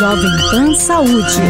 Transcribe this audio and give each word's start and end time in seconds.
Jovem 0.00 0.30
Pan 0.50 0.74
Saúde. 0.76 1.42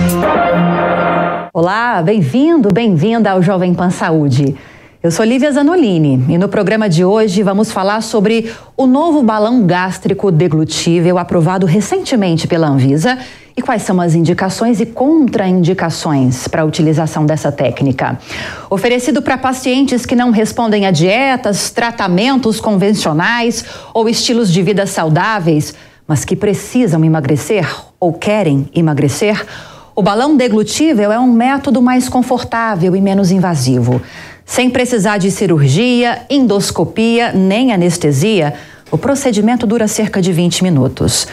Olá, 1.54 2.02
bem-vindo, 2.02 2.69
bem-vinda 2.75 3.30
ao 3.30 3.41
Jovem 3.41 3.73
Pan 3.73 3.91
Saúde. 3.91 4.57
Eu 5.00 5.12
sou 5.12 5.25
Lívia 5.25 5.53
Zanolini 5.53 6.26
e 6.28 6.37
no 6.37 6.49
programa 6.49 6.89
de 6.89 7.05
hoje 7.05 7.44
vamos 7.44 7.71
falar 7.71 8.00
sobre 8.00 8.50
o 8.77 8.89
novo 8.89 9.23
balão 9.23 9.64
gástrico 9.64 10.32
deglutível 10.32 11.17
aprovado 11.17 11.64
recentemente 11.64 12.49
pela 12.49 12.67
Anvisa 12.67 13.17
e 13.57 13.63
quais 13.63 13.82
são 13.82 14.00
as 14.00 14.17
indicações 14.17 14.80
e 14.80 14.87
contraindicações 14.87 16.48
para 16.48 16.62
a 16.62 16.64
utilização 16.64 17.25
dessa 17.25 17.53
técnica. 17.53 18.19
Oferecido 18.69 19.23
para 19.23 19.39
pacientes 19.39 20.05
que 20.05 20.17
não 20.17 20.32
respondem 20.32 20.87
a 20.87 20.91
dietas, 20.91 21.71
tratamentos 21.71 22.61
convencionais 22.61 23.64
ou 23.95 24.09
estilos 24.09 24.53
de 24.53 24.61
vida 24.61 24.87
saudáveis, 24.87 25.73
mas 26.11 26.25
que 26.25 26.35
precisam 26.35 27.05
emagrecer 27.05 27.64
ou 28.00 28.13
querem 28.13 28.68
emagrecer, 28.75 29.46
o 29.95 30.03
balão 30.03 30.37
deglutível 30.37 31.13
é 31.13 31.21
um 31.21 31.32
método 31.32 31.81
mais 31.81 32.09
confortável 32.09 32.96
e 32.96 33.01
menos 33.01 33.30
invasivo. 33.30 34.02
Sem 34.45 34.68
precisar 34.68 35.18
de 35.18 35.30
cirurgia, 35.30 36.23
endoscopia 36.28 37.30
nem 37.30 37.73
anestesia, 37.73 38.54
o 38.91 38.98
procedimento 38.98 39.68
dura 39.68 39.87
cerca 39.87 40.20
de 40.20 40.32
20 40.32 40.65
minutos. 40.65 41.28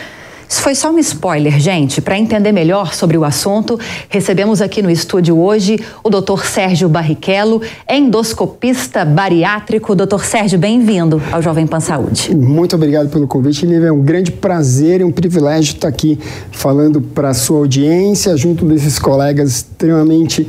Isso 0.50 0.62
foi 0.62 0.76
só 0.76 0.90
um 0.90 0.98
spoiler, 1.00 1.60
gente. 1.60 2.00
Para 2.00 2.18
entender 2.18 2.54
melhor 2.54 2.94
sobre 2.94 3.18
o 3.18 3.26
assunto, 3.26 3.78
recebemos 4.08 4.62
aqui 4.62 4.82
no 4.82 4.90
estúdio 4.90 5.38
hoje 5.38 5.78
o 6.02 6.10
Dr. 6.10 6.46
Sérgio 6.46 6.88
Barrichello, 6.88 7.62
endoscopista 7.90 9.04
bariátrico. 9.04 9.94
Dr. 9.94 10.24
Sérgio, 10.24 10.58
bem-vindo 10.58 11.22
ao 11.34 11.42
Jovem 11.42 11.68
Pan 11.68 11.82
Saúde. 11.82 12.34
Muito 12.34 12.78
obrigado 12.78 13.10
pelo 13.10 13.28
convite, 13.28 13.66
Lívia. 13.66 13.88
É 13.88 13.92
um 13.92 14.02
grande 14.02 14.32
prazer 14.32 15.02
e 15.02 15.04
um 15.04 15.12
privilégio 15.12 15.74
estar 15.74 15.90
aqui 15.90 16.18
falando 16.52 17.02
para 17.02 17.30
a 17.30 17.34
sua 17.34 17.58
audiência, 17.58 18.38
junto 18.38 18.66
desses 18.66 18.98
colegas 18.98 19.50
extremamente 19.50 20.48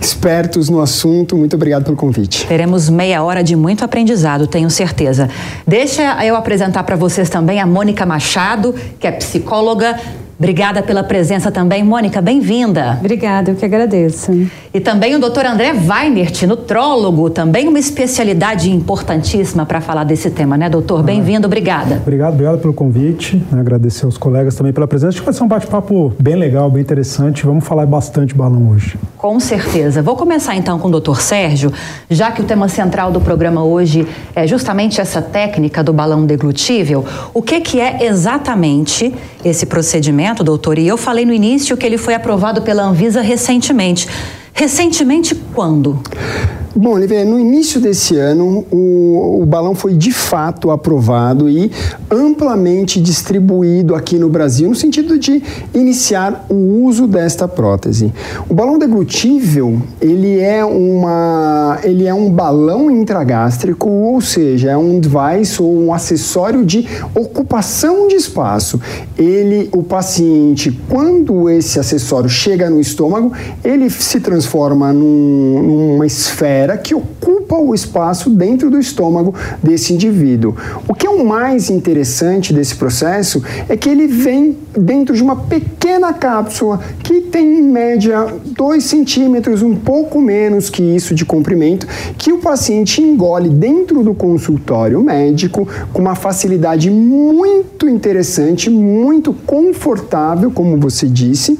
expertos 0.00 0.68
no 0.68 0.80
assunto. 0.80 1.36
Muito 1.36 1.54
obrigado 1.54 1.84
pelo 1.84 1.96
convite. 1.96 2.46
Teremos 2.46 2.88
meia 2.88 3.22
hora 3.22 3.44
de 3.44 3.54
muito 3.54 3.84
aprendizado, 3.84 4.46
tenho 4.46 4.70
certeza. 4.70 5.28
Deixa 5.66 6.24
eu 6.24 6.34
apresentar 6.34 6.82
para 6.84 6.96
vocês 6.96 7.28
também 7.28 7.60
a 7.60 7.66
Mônica 7.66 8.06
Machado, 8.06 8.74
que 8.98 9.06
é 9.06 9.12
psicóloga 9.12 9.98
Obrigada 10.40 10.82
pela 10.82 11.04
presença 11.04 11.50
também. 11.50 11.84
Mônica, 11.84 12.18
bem-vinda. 12.22 12.96
Obrigada, 12.98 13.50
eu 13.50 13.56
que 13.56 13.62
agradeço. 13.62 14.32
E 14.72 14.80
também 14.80 15.14
o 15.14 15.18
doutor 15.18 15.44
André 15.44 15.74
Weinert, 15.74 16.44
nutrólogo, 16.46 17.28
também 17.28 17.68
uma 17.68 17.78
especialidade 17.78 18.70
importantíssima 18.70 19.66
para 19.66 19.82
falar 19.82 20.02
desse 20.04 20.30
tema, 20.30 20.56
né, 20.56 20.70
doutor? 20.70 21.02
Bem-vindo, 21.02 21.46
obrigada. 21.46 21.96
Obrigado, 21.96 22.32
obrigado 22.32 22.58
pelo 22.58 22.72
convite. 22.72 23.36
Né? 23.52 23.60
Agradecer 23.60 24.06
aos 24.06 24.16
colegas 24.16 24.54
também 24.54 24.72
pela 24.72 24.88
presença. 24.88 25.10
Acho 25.10 25.18
que 25.18 25.26
vai 25.26 25.34
ser 25.34 25.42
um 25.42 25.48
bate-papo 25.48 26.14
bem 26.18 26.36
legal, 26.36 26.70
bem 26.70 26.80
interessante. 26.80 27.44
Vamos 27.44 27.66
falar 27.66 27.84
bastante 27.84 28.34
balão 28.34 28.70
hoje. 28.70 28.96
Com 29.18 29.38
certeza. 29.38 30.00
Vou 30.00 30.16
começar 30.16 30.56
então 30.56 30.78
com 30.78 30.88
o 30.88 30.90
doutor 30.90 31.20
Sérgio, 31.20 31.70
já 32.08 32.32
que 32.32 32.40
o 32.40 32.44
tema 32.44 32.66
central 32.66 33.12
do 33.12 33.20
programa 33.20 33.62
hoje 33.62 34.08
é 34.34 34.46
justamente 34.46 35.02
essa 35.02 35.20
técnica 35.20 35.84
do 35.84 35.92
balão 35.92 36.24
deglutível. 36.24 37.04
O 37.34 37.42
que, 37.42 37.60
que 37.60 37.78
é 37.78 38.06
exatamente 38.06 39.14
esse 39.44 39.66
procedimento? 39.66 40.29
Doutor, 40.34 40.78
e 40.78 40.86
eu 40.86 40.96
falei 40.96 41.24
no 41.24 41.32
início 41.32 41.76
que 41.76 41.84
ele 41.84 41.98
foi 41.98 42.14
aprovado 42.14 42.62
pela 42.62 42.82
Anvisa 42.82 43.20
recentemente. 43.20 44.08
Recentemente 44.52 45.34
quando? 45.54 46.00
Bom, 46.72 46.90
Oliveira, 46.90 47.28
no 47.28 47.36
início 47.36 47.80
desse 47.80 48.16
ano, 48.16 48.64
o, 48.70 49.40
o, 49.42 49.46
balão 49.46 49.74
foi 49.74 49.92
de 49.92 50.12
fato 50.12 50.70
aprovado 50.70 51.50
e 51.50 51.68
amplamente 52.08 53.00
distribuído 53.00 53.92
aqui 53.92 54.16
no 54.20 54.28
Brasil, 54.28 54.68
no 54.68 54.76
sentido 54.76 55.18
de 55.18 55.42
iniciar 55.74 56.46
o 56.48 56.84
uso 56.84 57.08
desta 57.08 57.48
prótese. 57.48 58.12
O 58.48 58.54
balão 58.54 58.78
deglutível, 58.78 59.82
ele 60.00 60.38
é, 60.38 60.64
uma, 60.64 61.80
ele 61.82 62.06
é 62.06 62.14
um 62.14 62.30
balão 62.30 62.88
intragástrico, 62.88 63.90
ou 63.90 64.20
seja, 64.20 64.70
é 64.70 64.76
um 64.76 65.00
device 65.00 65.60
ou 65.60 65.76
um 65.76 65.92
acessório 65.92 66.64
de 66.64 66.86
ocupação 67.16 68.06
de 68.06 68.14
espaço. 68.14 68.80
Ele, 69.18 69.68
o 69.72 69.82
paciente, 69.82 70.70
quando 70.88 71.50
esse 71.50 71.80
acessório 71.80 72.30
chega 72.30 72.70
no 72.70 72.80
estômago, 72.80 73.32
ele 73.64 73.90
se 73.90 74.20
transforma 74.20 74.92
num, 74.92 75.62
numa 75.62 76.06
esfera 76.06 76.59
esfera 76.60 76.76
que 76.76 76.94
ocupa 76.94 77.56
o 77.56 77.74
espaço 77.74 78.28
dentro 78.28 78.70
do 78.70 78.78
estômago 78.78 79.34
desse 79.62 79.94
indivíduo. 79.94 80.54
O 80.86 80.94
que 80.94 81.06
é 81.06 81.10
o 81.10 81.24
mais 81.24 81.70
interessante 81.70 82.52
desse 82.52 82.76
processo 82.76 83.42
é 83.68 83.76
que 83.76 83.88
ele 83.88 84.06
vem 84.06 84.56
dentro 84.76 85.14
de 85.14 85.22
uma 85.22 85.36
pequena 85.36 86.12
cápsula 86.12 86.80
que 87.02 87.22
tem 87.22 87.58
em 87.58 87.62
média 87.62 88.26
2 88.44 88.84
centímetros, 88.84 89.62
um 89.62 89.74
pouco 89.74 90.20
menos 90.20 90.68
que 90.68 90.82
isso 90.82 91.14
de 91.14 91.24
comprimento, 91.24 91.86
que 92.18 92.32
o 92.32 92.38
paciente 92.38 93.00
engole 93.00 93.48
dentro 93.48 94.02
do 94.02 94.14
consultório 94.14 95.02
médico 95.02 95.66
com 95.92 96.02
uma 96.02 96.14
facilidade 96.14 96.90
muito 96.90 97.88
interessante, 97.88 98.68
muito 98.68 99.32
confortável, 99.32 100.50
como 100.50 100.78
você 100.78 101.06
disse, 101.06 101.58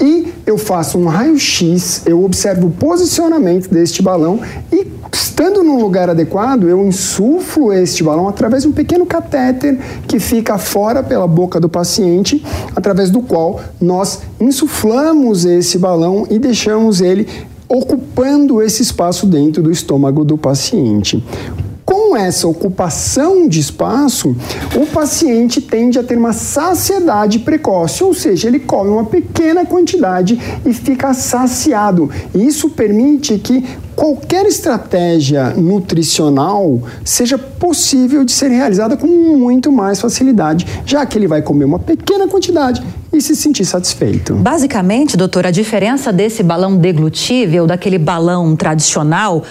e 0.00 0.37
eu 0.48 0.56
faço 0.56 0.98
um 0.98 1.06
raio-x, 1.06 2.02
eu 2.06 2.24
observo 2.24 2.68
o 2.68 2.70
posicionamento 2.70 3.68
deste 3.68 4.02
balão 4.02 4.40
e 4.72 4.98
Estando 5.10 5.62
num 5.62 5.80
lugar 5.80 6.10
adequado, 6.10 6.68
eu 6.68 6.84
insuflo 6.84 7.72
este 7.72 8.02
balão 8.02 8.28
através 8.28 8.64
de 8.64 8.68
um 8.68 8.72
pequeno 8.72 9.06
catéter 9.06 9.78
que 10.06 10.18
fica 10.18 10.58
fora 10.58 11.00
pela 11.02 11.28
boca 11.28 11.60
do 11.60 11.68
paciente, 11.68 12.44
através 12.74 13.08
do 13.08 13.22
qual 13.22 13.60
nós 13.80 14.20
insuflamos 14.40 15.44
esse 15.44 15.78
balão 15.78 16.26
e 16.28 16.40
deixamos 16.40 17.00
ele 17.00 17.28
ocupando 17.68 18.60
esse 18.60 18.82
espaço 18.82 19.26
dentro 19.26 19.62
do 19.62 19.70
estômago 19.70 20.24
do 20.24 20.36
paciente 20.36 21.22
com 21.88 22.14
essa 22.14 22.46
ocupação 22.46 23.48
de 23.48 23.60
espaço, 23.60 24.36
o 24.76 24.86
paciente 24.88 25.58
tende 25.62 25.98
a 25.98 26.02
ter 26.02 26.18
uma 26.18 26.34
saciedade 26.34 27.38
precoce, 27.38 28.04
ou 28.04 28.12
seja, 28.12 28.46
ele 28.46 28.58
come 28.58 28.90
uma 28.90 29.06
pequena 29.06 29.64
quantidade 29.64 30.38
e 30.66 30.74
fica 30.74 31.14
saciado. 31.14 32.10
Isso 32.34 32.68
permite 32.68 33.38
que 33.38 33.64
qualquer 33.96 34.44
estratégia 34.44 35.54
nutricional 35.56 36.82
seja 37.02 37.38
possível 37.38 38.22
de 38.22 38.32
ser 38.32 38.48
realizada 38.48 38.94
com 38.94 39.06
muito 39.06 39.72
mais 39.72 39.98
facilidade, 39.98 40.66
já 40.84 41.06
que 41.06 41.16
ele 41.16 41.26
vai 41.26 41.40
comer 41.40 41.64
uma 41.64 41.78
pequena 41.78 42.28
quantidade 42.28 42.82
e 43.10 43.18
se 43.22 43.34
sentir 43.34 43.64
satisfeito. 43.64 44.34
Basicamente, 44.34 45.16
doutor, 45.16 45.46
a 45.46 45.50
diferença 45.50 46.12
desse 46.12 46.42
balão 46.42 46.76
deglutível 46.76 47.66
daquele 47.66 47.96
balão 47.96 48.54
tradicional 48.54 49.42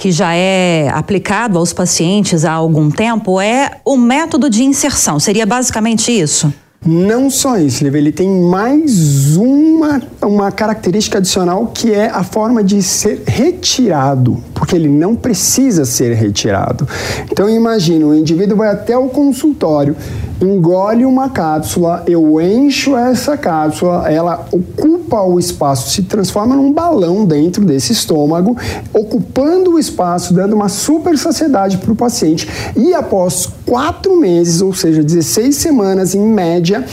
que 0.00 0.10
já 0.10 0.34
é 0.34 0.88
aplicado 0.88 1.58
aos 1.58 1.74
pacientes 1.74 2.46
há 2.46 2.52
algum 2.52 2.90
tempo 2.90 3.38
é 3.38 3.80
o 3.84 3.98
método 3.98 4.48
de 4.48 4.64
inserção. 4.64 5.20
Seria 5.20 5.44
basicamente 5.44 6.10
isso? 6.10 6.50
Não 6.86 7.28
só 7.28 7.58
isso, 7.58 7.86
ele 7.86 8.10
tem 8.10 8.26
mais 8.26 9.36
uma, 9.36 10.00
uma 10.22 10.50
característica 10.50 11.18
adicional 11.18 11.66
que 11.74 11.92
é 11.92 12.08
a 12.08 12.24
forma 12.24 12.64
de 12.64 12.82
ser 12.82 13.22
retirado, 13.26 14.42
porque 14.54 14.76
ele 14.76 14.88
não 14.88 15.14
precisa 15.14 15.84
ser 15.84 16.14
retirado. 16.14 16.88
Então 17.30 17.50
imagina, 17.50 18.06
o 18.06 18.14
indivíduo 18.14 18.56
vai 18.56 18.70
até 18.70 18.96
o 18.96 19.10
consultório, 19.10 19.94
engole 20.40 21.04
uma 21.04 21.28
cápsula, 21.28 22.02
eu 22.06 22.40
encho 22.40 22.96
essa 22.96 23.36
cápsula, 23.36 24.10
ela 24.10 24.46
ocupa 24.50 25.20
o 25.20 25.38
espaço, 25.38 25.90
se 25.90 26.04
transforma 26.04 26.56
num 26.56 26.72
balão 26.72 27.26
dentro 27.26 27.62
desse 27.62 27.92
estômago, 27.92 28.56
ocupando 28.94 29.72
o 29.72 29.78
espaço, 29.78 30.32
dando 30.32 30.54
uma 30.54 30.70
super 30.70 31.18
saciedade 31.18 31.76
para 31.76 31.92
o 31.92 31.96
paciente. 31.96 32.48
E 32.74 32.94
após 32.94 33.50
quatro 33.70 34.16
meses, 34.16 34.60
ou 34.60 34.74
seja, 34.74 35.00
16 35.00 35.54
semanas 35.54 36.12
em 36.12 36.20
média, 36.20 36.84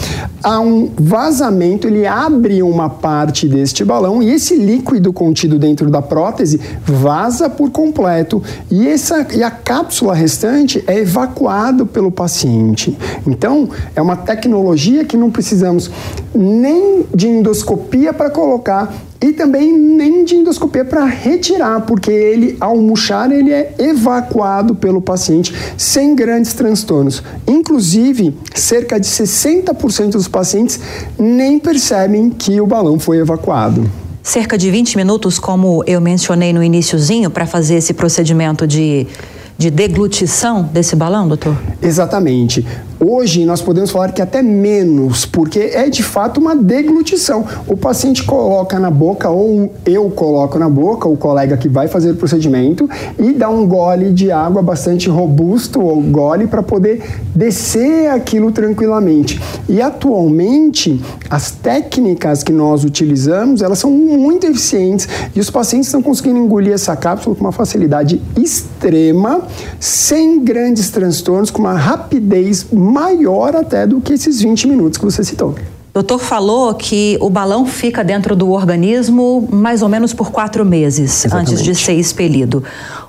há 0.44 0.60
um 0.60 0.92
vazamento, 0.96 1.88
ele 1.88 2.06
abre 2.06 2.62
uma 2.62 2.88
parte 2.88 3.48
deste 3.48 3.84
balão 3.84 4.22
e 4.22 4.32
esse 4.32 4.56
líquido 4.56 5.12
contido 5.12 5.58
dentro 5.58 5.90
da 5.90 6.04
prótese 6.04 6.62
vaza 6.86 7.50
por 7.50 7.72
completo 7.72 8.44
e, 8.70 8.88
essa, 8.88 9.26
e 9.36 9.42
a 9.42 9.50
cápsula 9.50 10.14
restante 10.14 10.84
é 10.86 11.00
evacuado 11.00 11.88
pelo 11.88 12.12
paciente. 12.12 12.96
Então, 13.26 13.68
é 13.96 14.02
uma 14.02 14.16
tecnologia 14.16 15.04
que 15.04 15.18
não 15.18 15.32
precisamos 15.32 15.90
nem 16.32 17.08
de 17.12 17.28
endoscopia 17.28 18.14
para 18.14 18.30
colocar 18.30 18.94
e 19.20 19.32
também 19.32 19.72
nem 19.78 20.24
de 20.24 20.36
endoscopia 20.36 20.86
para 20.86 21.06
retirar, 21.06 21.82
porque 21.82 22.12
ele, 22.12 22.58
ao 22.60 22.78
murchar, 22.78 23.32
ele 23.32 23.52
é 23.52 23.74
evacuado 23.80 24.76
pelo 24.76 25.02
paciente 25.02 25.54
sem 25.78 26.16
grandes 26.16 26.54
transtornos. 26.54 27.24
Inclusive, 27.48 28.36
cerca 28.54 29.00
de 29.00 29.08
60% 29.08 30.12
dos 30.12 30.28
pacientes 30.28 30.80
nem 31.18 31.60
percebem 31.60 32.30
que 32.30 32.62
o 32.62 32.68
balão 32.68 33.00
foi 33.00 33.18
evacuado 33.18 33.90
cerca 34.28 34.58
de 34.58 34.70
20 34.70 34.98
minutos, 34.98 35.40
como 35.40 35.86
eu 35.88 36.02
mencionei 36.02 36.52
no 36.52 36.62
iníciozinho, 36.62 37.30
para 37.30 37.46
fazer 37.46 37.76
esse 37.76 37.94
procedimento 37.94 38.68
de 38.68 39.08
de 39.58 39.72
deglutição 39.72 40.64
desse 40.64 40.96
balão, 40.96 41.28
doutor? 41.28 41.58
Exatamente. 41.82 42.66
Hoje 43.00 43.46
nós 43.46 43.62
podemos 43.62 43.92
falar 43.92 44.12
que 44.12 44.22
até 44.22 44.42
menos, 44.42 45.24
porque 45.26 45.60
é 45.60 45.88
de 45.88 46.02
fato 46.02 46.40
uma 46.40 46.56
deglutição. 46.56 47.46
O 47.68 47.78
paciente 47.78 48.24
coloca 48.24 48.80
na 48.80 48.90
boca, 48.90 49.30
ou 49.30 49.72
eu 49.86 50.10
coloco 50.10 50.58
na 50.58 50.68
boca, 50.68 51.08
o 51.08 51.16
colega 51.16 51.56
que 51.58 51.70
vai 51.70 51.88
fazer 51.88 52.12
o 52.12 52.16
procedimento, 52.16 52.90
e 53.20 53.34
dá 53.34 53.50
um 53.50 53.68
gole 53.68 54.12
de 54.12 54.32
água 54.32 54.64
bastante 54.64 55.10
robusto, 55.10 55.80
ou 55.80 56.02
gole, 56.02 56.48
para 56.48 56.64
poder 56.64 57.04
descer 57.36 58.10
aquilo 58.10 58.52
tranquilamente. 58.52 59.40
E 59.70 59.80
atualmente, 59.80 61.00
as 61.30 61.52
técnicas 61.52 62.42
que 62.42 62.52
nós 62.52 62.84
utilizamos, 62.84 63.62
elas 63.62 63.78
são 63.78 63.92
muito 63.92 64.48
eficientes 64.48 65.08
e 65.36 65.40
os 65.40 65.52
pacientes 65.52 65.88
estão 65.88 66.02
conseguindo 66.02 66.40
engolir 66.40 66.74
essa 66.74 66.96
cápsula 66.96 67.36
com 67.36 67.42
uma 67.42 67.52
facilidade 67.52 68.22
extrema, 68.36 69.42
sem 69.80 70.44
grandes 70.44 70.90
transtornos, 70.90 71.50
com 71.50 71.60
uma 71.60 71.74
rapidez 71.74 72.68
maior 72.72 73.56
até 73.56 73.86
do 73.86 74.02
que 74.02 74.14
esses 74.14 74.42
20 74.42 74.68
minutos 74.68 74.98
que 74.98 75.06
você 75.06 75.24
citou. 75.24 75.50
O 75.50 75.94
doutor 75.94 76.20
falou 76.20 76.76
que 76.76 77.18
o 77.20 77.30
balão 77.30 77.66
fica 77.66 78.04
dentro 78.04 78.36
do 78.36 78.52
organismo 78.52 79.48
mais 79.52 79.82
ou 79.82 79.90
menos 79.90 80.14
por 80.14 80.32
quatro 80.32 80.64
meses 80.64 81.26
Exatamente. 81.26 81.54
antes 81.54 81.64
de 81.64 81.74
ser 81.74 81.94
expelido. 81.94 82.64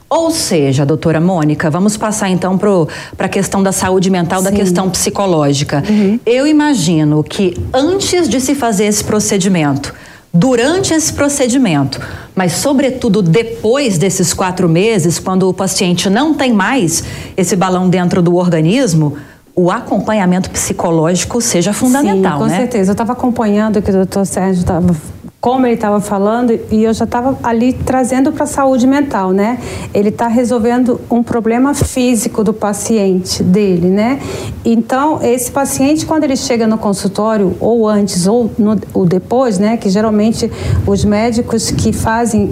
Ou 0.09 0.31
seja, 0.31 0.87
doutora 0.87 1.21
Mônica, 1.21 1.69
vamos 1.69 1.99
passar 1.99 2.31
então 2.31 2.57
para 2.57 3.27
a 3.27 3.29
questão 3.29 3.63
da 3.63 3.73
saúde 3.73 4.09
mental, 4.09 4.39
Sim. 4.39 4.45
da 4.47 4.53
questão 4.53 4.89
psicológica. 4.89 5.85
Uhum. 5.87 6.19
Eu 6.25 6.47
imagino 6.47 7.23
que 7.23 7.55
antes 7.75 8.27
de 8.27 8.41
se 8.41 8.55
fazer 8.55 8.87
esse 8.87 9.05
procedimento, 9.05 9.95
durante 10.33 10.93
esse 10.93 11.13
procedimento, 11.13 12.01
mas 12.35 12.53
sobretudo 12.53 13.23
depois 13.23 13.99
desses 13.99 14.35
quatro 14.35 14.69
meses, 14.69 15.19
quando 15.19 15.49
o 15.49 15.55
paciente 15.55 16.11
não 16.11 16.35
tem 16.35 16.53
mais 16.53 17.03
esse 17.37 17.57
balão 17.57 17.89
dentro 17.89 18.23
do 18.23 18.37
organismo, 18.37 19.17
o 19.55 19.73
acompanhamento 19.73 20.51
psicológico 20.51 21.41
seja 21.41 21.73
fundamental, 21.73 22.35
Sim, 22.35 22.39
com 22.39 22.47
né? 22.47 22.57
certeza. 22.59 22.91
Eu 22.91 22.93
estava 22.93 23.13
acompanhando 23.13 23.79
o 23.79 23.83
que 23.83 23.91
o 23.91 23.93
doutor 23.93 24.25
Sérgio 24.25 24.61
estava 24.61 24.95
como 25.41 25.67
ele 25.67 25.75
estava 25.75 26.01
falando, 26.01 26.59
e 26.69 26.83
eu 26.83 26.93
já 26.93 27.05
estava 27.05 27.39
ali 27.45 27.73
trazendo 27.73 28.33
para 28.33 28.43
a 28.43 28.47
saúde 28.47 28.89
mental, 28.89 29.31
né? 29.31 29.59
Ele 29.95 30.09
está 30.09 30.27
resolvendo 30.27 31.01
um 31.09 31.23
problema 31.23 31.75
físico 31.75 32.43
do 32.43 32.53
paciente 32.53 33.45
dele, 33.45 33.87
né? 33.87 34.21
Então, 34.65 35.21
esse 35.23 35.49
paciente, 35.53 36.05
quando 36.05 36.25
ele 36.25 36.37
chega 36.37 36.67
no 36.67 36.77
consultório, 36.77 37.57
ou 37.61 37.87
antes 37.87 38.27
ou, 38.27 38.51
no, 38.59 38.77
ou 38.93 39.07
depois, 39.07 39.61
né? 39.61 39.77
Que 39.77 39.89
geralmente 39.89 40.51
os 40.85 41.05
médicos 41.05 41.71
que 41.71 41.93
fazem 41.93 42.51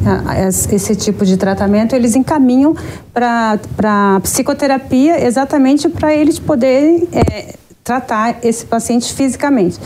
esse 0.71 0.94
tipo 0.94 1.27
de 1.27 1.37
tratamento, 1.37 1.93
eles 1.93 2.15
encaminham 2.15 2.77
para 3.12 4.21
psicoterapia 4.23 5.27
exatamente 5.27 5.89
para 5.89 6.15
eles 6.15 6.39
poderem 6.39 7.09
é, 7.12 7.56
tratar 7.82 8.39
esse 8.44 8.65
paciente 8.65 9.12
fisicamente. 9.12 9.81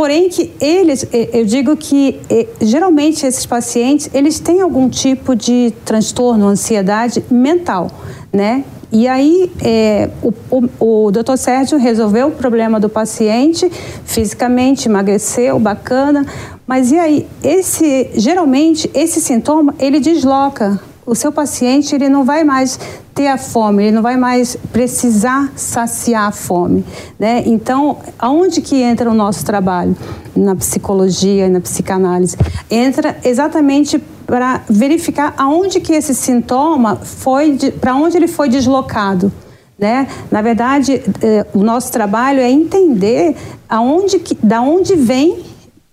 Porém 0.00 0.30
que 0.30 0.50
eles, 0.58 1.06
eu 1.30 1.44
digo 1.44 1.76
que 1.76 2.18
geralmente 2.62 3.26
esses 3.26 3.44
pacientes, 3.44 4.08
eles 4.14 4.40
têm 4.40 4.62
algum 4.62 4.88
tipo 4.88 5.36
de 5.36 5.74
transtorno, 5.84 6.48
ansiedade 6.48 7.22
mental, 7.30 7.90
né? 8.32 8.64
E 8.90 9.06
aí 9.06 9.52
é, 9.62 10.08
o, 10.22 10.32
o, 10.50 11.06
o 11.06 11.10
doutor 11.10 11.36
Sérgio 11.36 11.76
resolveu 11.76 12.28
o 12.28 12.30
problema 12.30 12.80
do 12.80 12.88
paciente 12.88 13.70
fisicamente, 14.06 14.88
emagreceu, 14.88 15.58
bacana, 15.58 16.24
mas 16.66 16.90
e 16.90 16.98
aí, 16.98 17.26
esse, 17.44 18.08
geralmente 18.14 18.90
esse 18.94 19.20
sintoma, 19.20 19.74
ele 19.78 20.00
desloca 20.00 20.80
o 21.10 21.14
seu 21.16 21.32
paciente 21.32 21.92
ele 21.92 22.08
não 22.08 22.24
vai 22.24 22.44
mais 22.44 22.78
ter 23.12 23.26
a 23.26 23.36
fome, 23.36 23.82
ele 23.82 23.96
não 23.96 24.02
vai 24.02 24.16
mais 24.16 24.56
precisar 24.72 25.52
saciar 25.56 26.28
a 26.28 26.30
fome, 26.30 26.84
né? 27.18 27.42
Então, 27.46 27.98
aonde 28.16 28.60
que 28.60 28.80
entra 28.80 29.10
o 29.10 29.14
nosso 29.14 29.44
trabalho 29.44 29.96
na 30.36 30.54
psicologia 30.54 31.46
e 31.46 31.50
na 31.50 31.60
psicanálise? 31.60 32.36
Entra 32.70 33.18
exatamente 33.24 33.98
para 34.24 34.62
verificar 34.70 35.34
aonde 35.36 35.80
que 35.80 35.92
esse 35.92 36.14
sintoma 36.14 36.94
foi, 36.94 37.58
para 37.80 37.96
onde 37.96 38.16
ele 38.16 38.28
foi 38.28 38.48
deslocado. 38.48 39.32
Né? 39.76 40.06
Na 40.30 40.42
verdade, 40.42 41.02
eh, 41.22 41.44
o 41.52 41.64
nosso 41.64 41.90
trabalho 41.90 42.38
é 42.38 42.50
entender 42.50 43.34
aonde 43.68 44.20
que, 44.20 44.36
da 44.40 44.60
onde 44.60 44.94
vem 44.94 45.42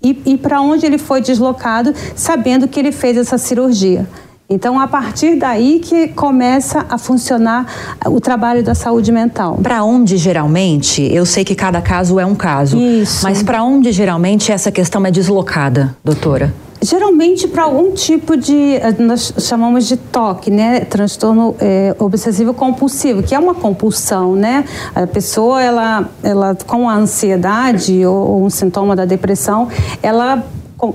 e, 0.04 0.22
e 0.26 0.38
para 0.38 0.62
onde 0.62 0.86
ele 0.86 0.98
foi 0.98 1.22
deslocado, 1.22 1.94
sabendo 2.16 2.68
que 2.68 2.80
ele 2.80 2.92
fez 2.92 3.18
essa 3.18 3.38
cirurgia. 3.38 4.06
Então, 4.50 4.80
a 4.80 4.88
partir 4.88 5.36
daí 5.36 5.80
que 5.80 6.08
começa 6.08 6.86
a 6.90 6.98
funcionar 6.98 7.66
o 8.06 8.22
trabalho 8.22 8.64
da 8.64 8.74
saúde 8.74 9.12
mental. 9.12 9.60
Para 9.62 9.84
onde 9.84 10.16
geralmente, 10.16 11.02
eu 11.02 11.26
sei 11.26 11.44
que 11.44 11.54
cada 11.54 11.82
caso 11.82 12.18
é 12.18 12.26
um 12.26 12.34
caso, 12.36 12.78
Isso. 12.78 13.24
mas 13.24 13.44
para 13.44 13.62
onde 13.62 13.92
geralmente 13.92 14.50
essa 14.50 14.72
questão 14.72 15.06
é 15.06 15.12
deslocada, 15.12 15.98
doutora? 16.02 16.54
Geralmente 16.82 17.46
para 17.48 17.64
algum 17.64 17.92
tipo 17.92 18.38
de, 18.38 18.76
eh, 18.76 18.96
nós 19.00 19.34
chamamos 19.40 19.86
de 19.86 19.98
TOC, 19.98 20.50
né, 20.50 20.82
transtorno 20.82 21.56
é, 21.60 21.94
obsessivo 22.00 22.54
compulsivo, 22.54 23.24
que 23.24 23.36
é 23.36 23.40
uma 23.40 23.56
compulsão, 23.56 24.36
né? 24.36 24.64
A 24.96 25.08
pessoa, 25.08 25.62
ela, 25.62 26.08
ela 26.24 26.56
com 26.68 26.88
a 26.88 26.96
ansiedade 26.96 28.06
ou, 28.06 28.16
ou 28.16 28.46
um 28.46 28.50
sintoma 28.50 28.96
da 28.96 29.06
depressão, 29.06 29.68
ela 30.02 30.46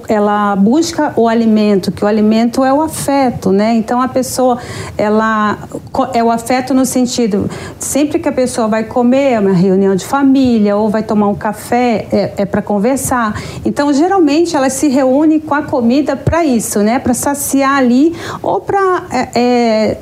ela 0.08 0.54
busca 0.54 1.12
o 1.16 1.26
alimento, 1.26 1.90
que 1.90 2.04
o 2.04 2.06
alimento 2.06 2.64
é 2.64 2.72
o 2.72 2.80
afeto, 2.80 3.50
né? 3.50 3.74
Então 3.74 4.00
a 4.00 4.06
pessoa, 4.06 4.58
ela 4.96 5.58
é 6.14 6.22
o 6.22 6.30
afeto 6.30 6.72
no 6.72 6.86
sentido, 6.86 7.50
sempre 7.80 8.20
que 8.20 8.28
a 8.28 8.32
pessoa 8.32 8.68
vai 8.68 8.84
comer, 8.84 9.32
é 9.32 9.40
uma 9.40 9.52
reunião 9.52 9.96
de 9.96 10.04
família 10.04 10.76
ou 10.76 10.88
vai 10.88 11.02
tomar 11.02 11.28
um 11.28 11.34
café, 11.34 12.06
é, 12.12 12.32
é 12.38 12.44
para 12.44 12.62
conversar. 12.62 13.34
Então 13.64 13.92
geralmente 13.92 14.54
ela 14.54 14.70
se 14.70 14.88
reúne 14.88 15.40
com 15.40 15.54
a 15.54 15.62
comida 15.62 16.14
para 16.16 16.44
isso, 16.44 16.78
né? 16.80 17.00
Para 17.00 17.14
saciar 17.14 17.76
ali 17.78 18.14
ou 18.40 18.60
para 18.60 19.04
é, 19.10 19.28
é 19.34 19.98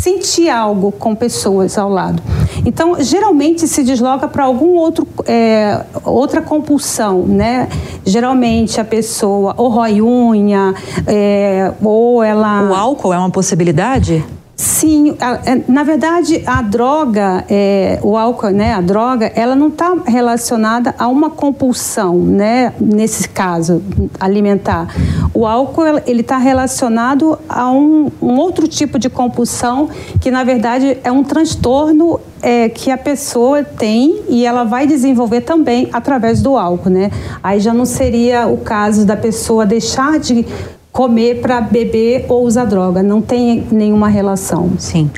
sentir 0.00 0.48
algo 0.48 0.90
com 0.92 1.14
pessoas 1.14 1.78
ao 1.78 1.88
lado. 1.88 2.20
Então, 2.64 3.00
geralmente 3.00 3.66
se 3.66 3.82
desloca 3.82 4.28
para 4.28 4.44
algum 4.44 4.76
outro 4.76 5.06
é, 5.26 5.84
outra 6.04 6.40
compulsão, 6.42 7.24
né? 7.26 7.68
Geralmente 8.04 8.80
a 8.80 8.84
pessoa 8.84 9.54
ou 9.56 9.68
rói 9.68 10.02
unha, 10.02 10.74
é, 11.06 11.72
ou 11.82 12.22
ela. 12.22 12.70
O 12.70 12.74
álcool 12.74 13.12
é 13.12 13.18
uma 13.18 13.30
possibilidade? 13.30 14.24
Sim, 14.60 15.16
é, 15.46 15.62
na 15.66 15.82
verdade 15.82 16.42
a 16.44 16.60
droga, 16.60 17.46
é, 17.48 17.98
o 18.02 18.14
álcool, 18.14 18.50
né, 18.50 18.74
a 18.74 18.82
droga, 18.82 19.32
ela 19.34 19.56
não 19.56 19.68
está 19.68 19.96
relacionada 20.04 20.94
a 20.98 21.08
uma 21.08 21.30
compulsão, 21.30 22.18
né, 22.18 22.70
nesse 22.78 23.26
caso 23.26 23.82
alimentar. 24.20 24.94
O 25.32 25.46
álcool 25.46 26.02
ele 26.06 26.20
está 26.20 26.36
relacionado 26.36 27.38
a 27.48 27.70
um, 27.70 28.10
um, 28.20 28.36
outro 28.36 28.68
tipo 28.68 28.98
de 28.98 29.08
compulsão 29.08 29.88
que 30.20 30.30
na 30.30 30.44
verdade 30.44 30.98
é 31.02 31.10
um 31.10 31.24
transtorno 31.24 32.20
é, 32.42 32.68
que 32.68 32.90
a 32.90 32.98
pessoa 32.98 33.64
tem 33.64 34.20
e 34.28 34.44
ela 34.44 34.64
vai 34.64 34.86
desenvolver 34.86 35.40
também 35.40 35.88
através 35.90 36.42
do 36.42 36.58
álcool, 36.58 36.90
né? 36.90 37.10
Aí 37.42 37.60
já 37.60 37.72
não 37.72 37.86
seria 37.86 38.46
o 38.46 38.58
caso 38.58 39.06
da 39.06 39.16
pessoa 39.16 39.64
deixar 39.64 40.18
de 40.18 40.44
comer 40.92 41.40
para 41.40 41.60
beber 41.60 42.26
ou 42.28 42.44
usar 42.44 42.64
droga. 42.64 43.02
Não 43.02 43.20
tem 43.20 43.66
nenhuma 43.70 44.08
relação. 44.08 44.72
Sim. 44.78 45.10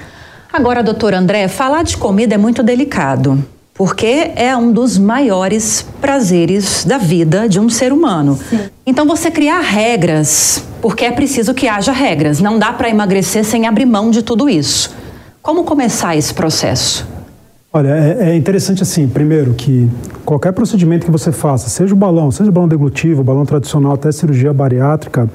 Agora, 0.52 0.83
doutor 0.83 1.14
André, 1.14 1.49
falar 1.49 1.83
de 1.83 1.97
comida 1.97 2.35
é 2.35 2.38
muito 2.38 2.62
delicado, 2.62 3.43
porque 3.73 4.33
é 4.37 4.55
um 4.55 4.71
dos 4.71 4.99
maiores 4.99 5.87
prazeres 6.00 6.85
da 6.85 6.99
vida 6.99 7.49
de 7.49 7.59
um 7.59 7.71
ser 7.71 7.93
humano. 7.93 8.38
Sim. 8.50 8.61
Então, 8.87 9.07
você 9.07 9.31
criar 9.31 9.61
regras, 9.61 10.62
porque 10.83 11.05
é 11.07 11.11
preciso 11.11 11.55
que 11.55 11.67
haja 11.69 11.93
regras. 11.93 12.38
Não 12.38 12.59
dá 12.59 12.73
para 12.73 12.91
emagrecer 12.91 13.45
sem 13.45 13.67
abrir 13.67 13.87
mão 13.87 14.11
de 14.11 14.23
tudo 14.23 14.49
isso. 14.49 14.95
Como 15.41 15.64
começar 15.64 16.17
esse 16.17 16.35
processo? 16.35 17.12
Olha, 17.75 17.88
é, 17.88 18.31
é, 18.31 18.37
interessante 18.37 18.83
assim, 18.83 19.09
primeiro, 19.09 19.55
que 19.55 19.88
qualquer 20.26 20.52
procedimento 20.52 21.07
que 21.07 21.11
você 21.11 21.33
faça, 21.33 21.71
seja 21.71 21.95
o 21.95 21.97
balão, 21.97 22.31
seja 22.31 22.50
o 22.50 22.52
balão 22.52 22.69
deglutivo, 22.69 23.23
o 23.23 23.25
balão 23.25 23.47
tradicional, 23.47 23.95
até 23.95 24.12
cirurgia 24.12 24.52
bariátrica, 24.52 25.26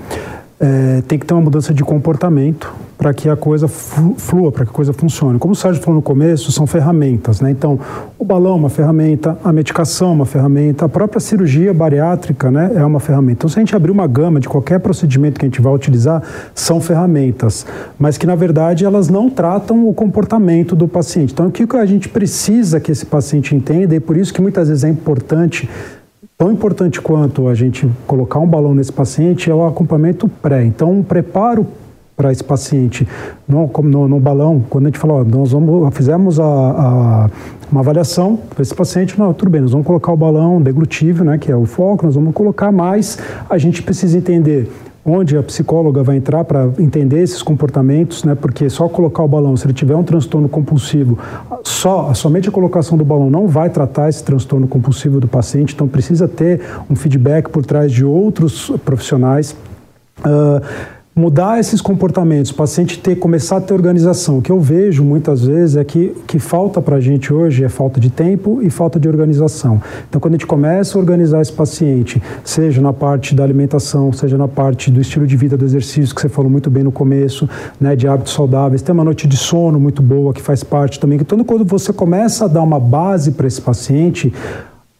é, 0.59 1.01
tem 1.07 1.17
que 1.17 1.25
ter 1.25 1.33
uma 1.33 1.41
mudança 1.41 1.73
de 1.73 1.83
comportamento 1.83 2.71
para 2.97 3.13
que 3.13 3.29
a 3.29 3.35
coisa 3.35 3.67
flua, 3.67 4.51
para 4.51 4.65
que 4.65 4.71
a 4.71 4.73
coisa 4.73 4.91
funcione. 4.91 5.37
Como 5.37 5.53
o 5.53 5.55
Sérgio 5.55 5.81
falou 5.81 5.97
no 5.97 6.01
começo, 6.01 6.51
são 6.51 6.65
ferramentas, 6.65 7.39
né? 7.39 7.51
Então, 7.51 7.79
o 8.17 8.25
balão 8.25 8.53
é 8.53 8.55
uma 8.55 8.69
ferramenta, 8.69 9.37
a 9.43 9.53
medicação 9.53 10.09
é 10.09 10.13
uma 10.13 10.25
ferramenta, 10.25 10.85
a 10.85 10.89
própria 10.89 11.19
cirurgia 11.19 11.73
bariátrica, 11.73 12.49
né, 12.49 12.71
é 12.75 12.83
uma 12.83 12.99
ferramenta. 12.99 13.39
Então, 13.39 13.49
se 13.49 13.59
a 13.59 13.61
gente 13.61 13.75
abrir 13.75 13.91
uma 13.91 14.07
gama 14.07 14.39
de 14.39 14.49
qualquer 14.49 14.79
procedimento 14.79 15.39
que 15.39 15.45
a 15.45 15.49
gente 15.49 15.61
vai 15.61 15.73
utilizar, 15.73 16.23
são 16.55 16.81
ferramentas, 16.81 17.65
mas 17.99 18.17
que 18.17 18.25
na 18.25 18.35
verdade 18.35 18.83
elas 18.83 19.09
não 19.09 19.29
tratam 19.29 19.87
o 19.87 19.93
comportamento 19.93 20.75
do 20.75 20.87
paciente. 20.87 21.33
Então, 21.33 21.47
o 21.47 21.51
que 21.51 21.67
a 21.77 21.85
gente 21.85 22.09
precisa 22.09 22.79
que 22.79 22.91
esse 22.91 23.05
paciente 23.05 23.55
entenda 23.55 23.95
e 23.95 23.99
por 23.99 24.17
isso 24.17 24.33
que 24.33 24.41
muitas 24.41 24.69
vezes 24.69 24.83
é 24.83 24.89
importante 24.89 25.69
Tão 26.37 26.51
importante 26.51 27.01
quanto 27.01 27.47
a 27.47 27.55
gente 27.55 27.89
colocar 28.05 28.37
um 28.37 28.45
balão 28.45 28.75
nesse 28.75 28.93
paciente 28.93 29.49
é 29.49 29.55
o 29.55 29.65
acompanhamento 29.65 30.27
pré. 30.27 30.63
Então, 30.63 30.91
um 30.91 31.01
preparo 31.01 31.65
para 32.17 32.31
esse 32.31 32.43
paciente 32.43 33.07
no, 33.47 33.69
no, 33.83 34.07
no, 34.07 34.19
balão, 34.19 34.65
quando 34.67 34.85
a 34.85 34.87
gente 34.87 34.97
falou, 34.97 35.23
nós 35.23 35.51
vamos, 35.51 35.95
fizemos 35.95 36.39
a, 36.39 36.43
a, 36.43 37.29
uma 37.71 37.81
avaliação 37.81 38.39
para 38.49 38.63
esse 38.63 38.73
paciente, 38.73 39.19
não, 39.19 39.31
tudo 39.35 39.51
bem, 39.51 39.61
nós 39.61 39.71
vamos 39.71 39.85
colocar 39.85 40.11
o 40.11 40.17
balão 40.17 40.59
deglutível, 40.59 41.23
né, 41.23 41.37
que 41.37 41.51
é 41.51 41.55
o 41.55 41.67
foco, 41.67 42.07
nós 42.07 42.15
vamos 42.15 42.33
colocar, 42.33 42.71
mas 42.71 43.19
a 43.47 43.59
gente 43.59 43.83
precisa 43.83 44.17
entender 44.17 44.67
onde 45.05 45.37
a 45.37 45.43
psicóloga 45.43 46.01
vai 46.01 46.17
entrar 46.17 46.43
para 46.43 46.69
entender 46.79 47.21
esses 47.21 47.41
comportamentos, 47.41 48.25
né? 48.25 48.35
Porque 48.35 48.69
só 48.69 48.89
colocar 48.89 49.23
o 49.23 49.27
balão, 49.27 49.55
se 49.55 49.65
ele 49.65 49.73
tiver 49.73 49.95
um 49.95 50.03
transtorno 50.03 50.49
compulsivo, 50.49 51.17
só 51.63 52.13
somente 52.13 52.49
a 52.49 52.51
colocação 52.51 52.97
do 52.97 53.05
balão 53.05 53.29
não 53.29 53.47
vai 53.47 53.69
tratar 53.69 54.09
esse 54.09 54.21
transtorno 54.21 54.67
compulsivo 54.67 55.21
do 55.21 55.27
paciente. 55.27 55.73
Então 55.73 55.87
precisa 55.87 56.27
ter 56.27 56.59
um 56.89 56.95
feedback 56.95 57.49
por 57.49 57.65
trás 57.65 57.89
de 57.89 58.03
outros 58.03 58.69
profissionais. 58.83 59.55
Uh, 60.19 60.96
mudar 61.17 61.59
esses 61.59 61.81
comportamentos, 61.81 62.51
o 62.51 62.55
paciente 62.55 62.99
ter 62.99 63.15
começar 63.15 63.57
a 63.57 63.61
ter 63.61 63.73
organização. 63.73 64.37
O 64.37 64.41
que 64.41 64.51
eu 64.51 64.59
vejo 64.59 65.03
muitas 65.03 65.43
vezes 65.43 65.75
é 65.75 65.83
que 65.83 66.15
que 66.27 66.37
falta 66.37 66.79
para 66.79 66.97
a 66.97 66.99
gente 66.99 67.33
hoje 67.33 67.63
é 67.63 67.69
falta 67.69 67.99
de 67.99 68.11
tempo 68.11 68.61
e 68.61 68.69
falta 68.69 68.99
de 68.99 69.07
organização. 69.09 69.81
Então, 70.07 70.21
quando 70.21 70.35
a 70.35 70.37
gente 70.37 70.45
começa 70.45 70.95
a 70.95 71.01
organizar 71.01 71.41
esse 71.41 71.51
paciente, 71.51 72.21
seja 72.43 72.81
na 72.81 72.93
parte 72.93 73.33
da 73.33 73.43
alimentação, 73.43 74.13
seja 74.13 74.37
na 74.37 74.47
parte 74.47 74.91
do 74.91 75.01
estilo 75.01 75.25
de 75.25 75.35
vida, 75.35 75.57
do 75.57 75.65
exercício 75.65 76.13
que 76.13 76.21
você 76.21 76.29
falou 76.29 76.51
muito 76.51 76.69
bem 76.69 76.83
no 76.83 76.91
começo, 76.91 77.49
né, 77.81 77.95
de 77.95 78.07
hábitos 78.07 78.33
saudáveis, 78.33 78.83
tem 78.83 78.93
uma 78.93 79.03
noite 79.03 79.27
de 79.27 79.37
sono 79.37 79.79
muito 79.79 80.03
boa 80.03 80.31
que 80.33 80.41
faz 80.41 80.63
parte 80.63 80.99
também. 80.99 81.17
Então, 81.19 81.43
quando 81.43 81.65
você 81.65 81.91
começa 81.91 82.45
a 82.45 82.47
dar 82.47 82.61
uma 82.61 82.79
base 82.79 83.31
para 83.31 83.47
esse 83.47 83.61
paciente, 83.61 84.31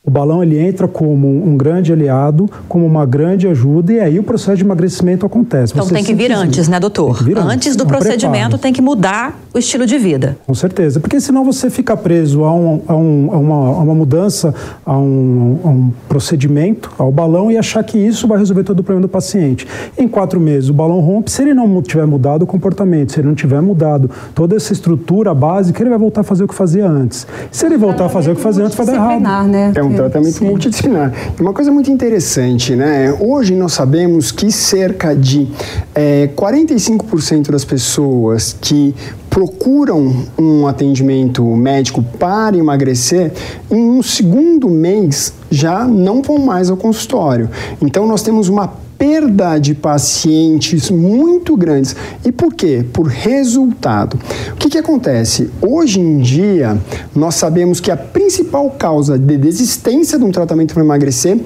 o 0.07 0.09
balão 0.09 0.41
ele 0.41 0.57
entra 0.57 0.87
como 0.87 1.27
um 1.27 1.57
grande 1.57 1.91
aliado, 1.91 2.49
como 2.69 2.85
uma 2.85 3.05
grande 3.05 3.45
ajuda 3.45 3.91
e 3.91 3.99
aí 3.99 4.17
o 4.17 4.23
processo 4.23 4.55
de 4.55 4.63
emagrecimento 4.63 5.25
acontece. 5.25 5.73
Então 5.73 5.85
Você 5.85 5.93
tem 5.93 6.03
que 6.03 6.13
vir 6.13 6.31
antes, 6.31 6.69
né, 6.69 6.79
doutor? 6.79 7.21
Vir 7.21 7.37
antes, 7.37 7.51
antes 7.51 7.75
do 7.75 7.83
um 7.83 7.87
procedimento 7.87 8.37
preparo. 8.37 8.57
tem 8.57 8.71
que 8.71 8.81
mudar 8.81 9.37
o 9.53 9.59
estilo 9.59 9.85
de 9.85 9.97
vida. 9.97 10.37
Com 10.47 10.55
certeza, 10.55 11.01
porque 11.01 11.19
senão 11.19 11.43
você 11.43 11.69
fica 11.69 11.97
preso 11.97 12.45
a, 12.45 12.55
um, 12.55 12.81
a, 12.87 12.95
um, 12.95 13.29
a, 13.33 13.37
uma, 13.37 13.55
a 13.55 13.79
uma, 13.79 13.93
mudança, 13.93 14.55
a 14.85 14.97
um, 14.97 15.59
a 15.61 15.67
um, 15.67 15.91
procedimento, 16.07 16.89
ao 16.97 17.11
balão 17.11 17.51
e 17.51 17.57
achar 17.57 17.83
que 17.83 17.97
isso 17.97 18.29
vai 18.29 18.37
resolver 18.37 18.63
todo 18.63 18.79
o 18.79 18.83
problema 18.83 19.05
do 19.05 19.11
paciente. 19.11 19.67
Em 19.97 20.07
quatro 20.07 20.39
meses 20.39 20.69
o 20.69 20.73
balão 20.73 21.01
rompe, 21.01 21.29
se 21.29 21.41
ele 21.41 21.53
não 21.53 21.81
tiver 21.81 22.05
mudado 22.05 22.43
o 22.43 22.47
comportamento, 22.47 23.11
se 23.11 23.19
ele 23.19 23.27
não 23.27 23.35
tiver 23.35 23.61
mudado 23.61 24.09
toda 24.33 24.55
essa 24.55 24.71
estrutura 24.71 25.33
básica, 25.33 25.83
ele 25.83 25.89
vai 25.89 25.99
voltar 25.99 26.21
a 26.21 26.23
fazer 26.23 26.45
o 26.45 26.47
que 26.47 26.55
fazia 26.55 26.87
antes. 26.87 27.27
Se 27.51 27.65
ele 27.65 27.75
voltar 27.75 28.05
a 28.05 28.09
fazer 28.09 28.31
o 28.31 28.35
que 28.37 28.41
fazia 28.41 28.63
antes, 28.63 28.77
vai 28.77 28.85
dar 28.85 28.93
errado. 28.93 29.47
Né? 29.49 29.73
É 29.75 29.83
um 29.83 29.96
tratamento 29.97 30.37
Sim. 30.37 30.45
multidisciplinar. 30.45 31.11
Uma 31.39 31.53
coisa 31.53 31.71
muito 31.71 31.91
interessante, 31.91 32.75
né? 32.75 33.15
Hoje 33.19 33.55
nós 33.55 33.73
sabemos 33.73 34.31
que 34.31 34.51
cerca 34.51 35.15
de 35.15 35.47
é, 35.93 36.29
45% 36.35 37.51
das 37.51 37.65
pessoas 37.65 38.55
que 38.59 38.95
procuram 39.37 40.25
um 40.35 40.65
atendimento 40.65 41.43
médico 41.43 42.01
para 42.01 42.57
emagrecer, 42.57 43.31
em 43.69 43.79
um 43.79 44.01
segundo 44.01 44.67
mês 44.67 45.31
já 45.51 45.85
não 45.85 46.23
vão 46.23 46.39
mais 46.39 46.71
ao 46.71 46.75
consultório. 46.75 47.47
Então 47.79 48.07
nós 48.07 48.23
temos 48.23 48.49
uma 48.49 48.67
perda 48.97 49.59
de 49.59 49.75
pacientes 49.75 50.89
muito 50.89 51.55
grandes. 51.55 51.95
E 52.25 52.31
por 52.31 52.51
quê? 52.51 52.83
Por 52.91 53.05
resultado. 53.05 54.17
O 54.53 54.55
que, 54.55 54.71
que 54.71 54.77
acontece? 54.79 55.51
Hoje 55.61 55.99
em 55.99 56.17
dia, 56.17 56.75
nós 57.13 57.35
sabemos 57.35 57.79
que 57.79 57.91
a 57.91 57.95
principal 57.95 58.71
causa 58.71 59.19
de 59.19 59.37
desistência 59.37 60.17
de 60.17 60.25
um 60.25 60.31
tratamento 60.31 60.73
para 60.73 60.83
emagrecer 60.83 61.39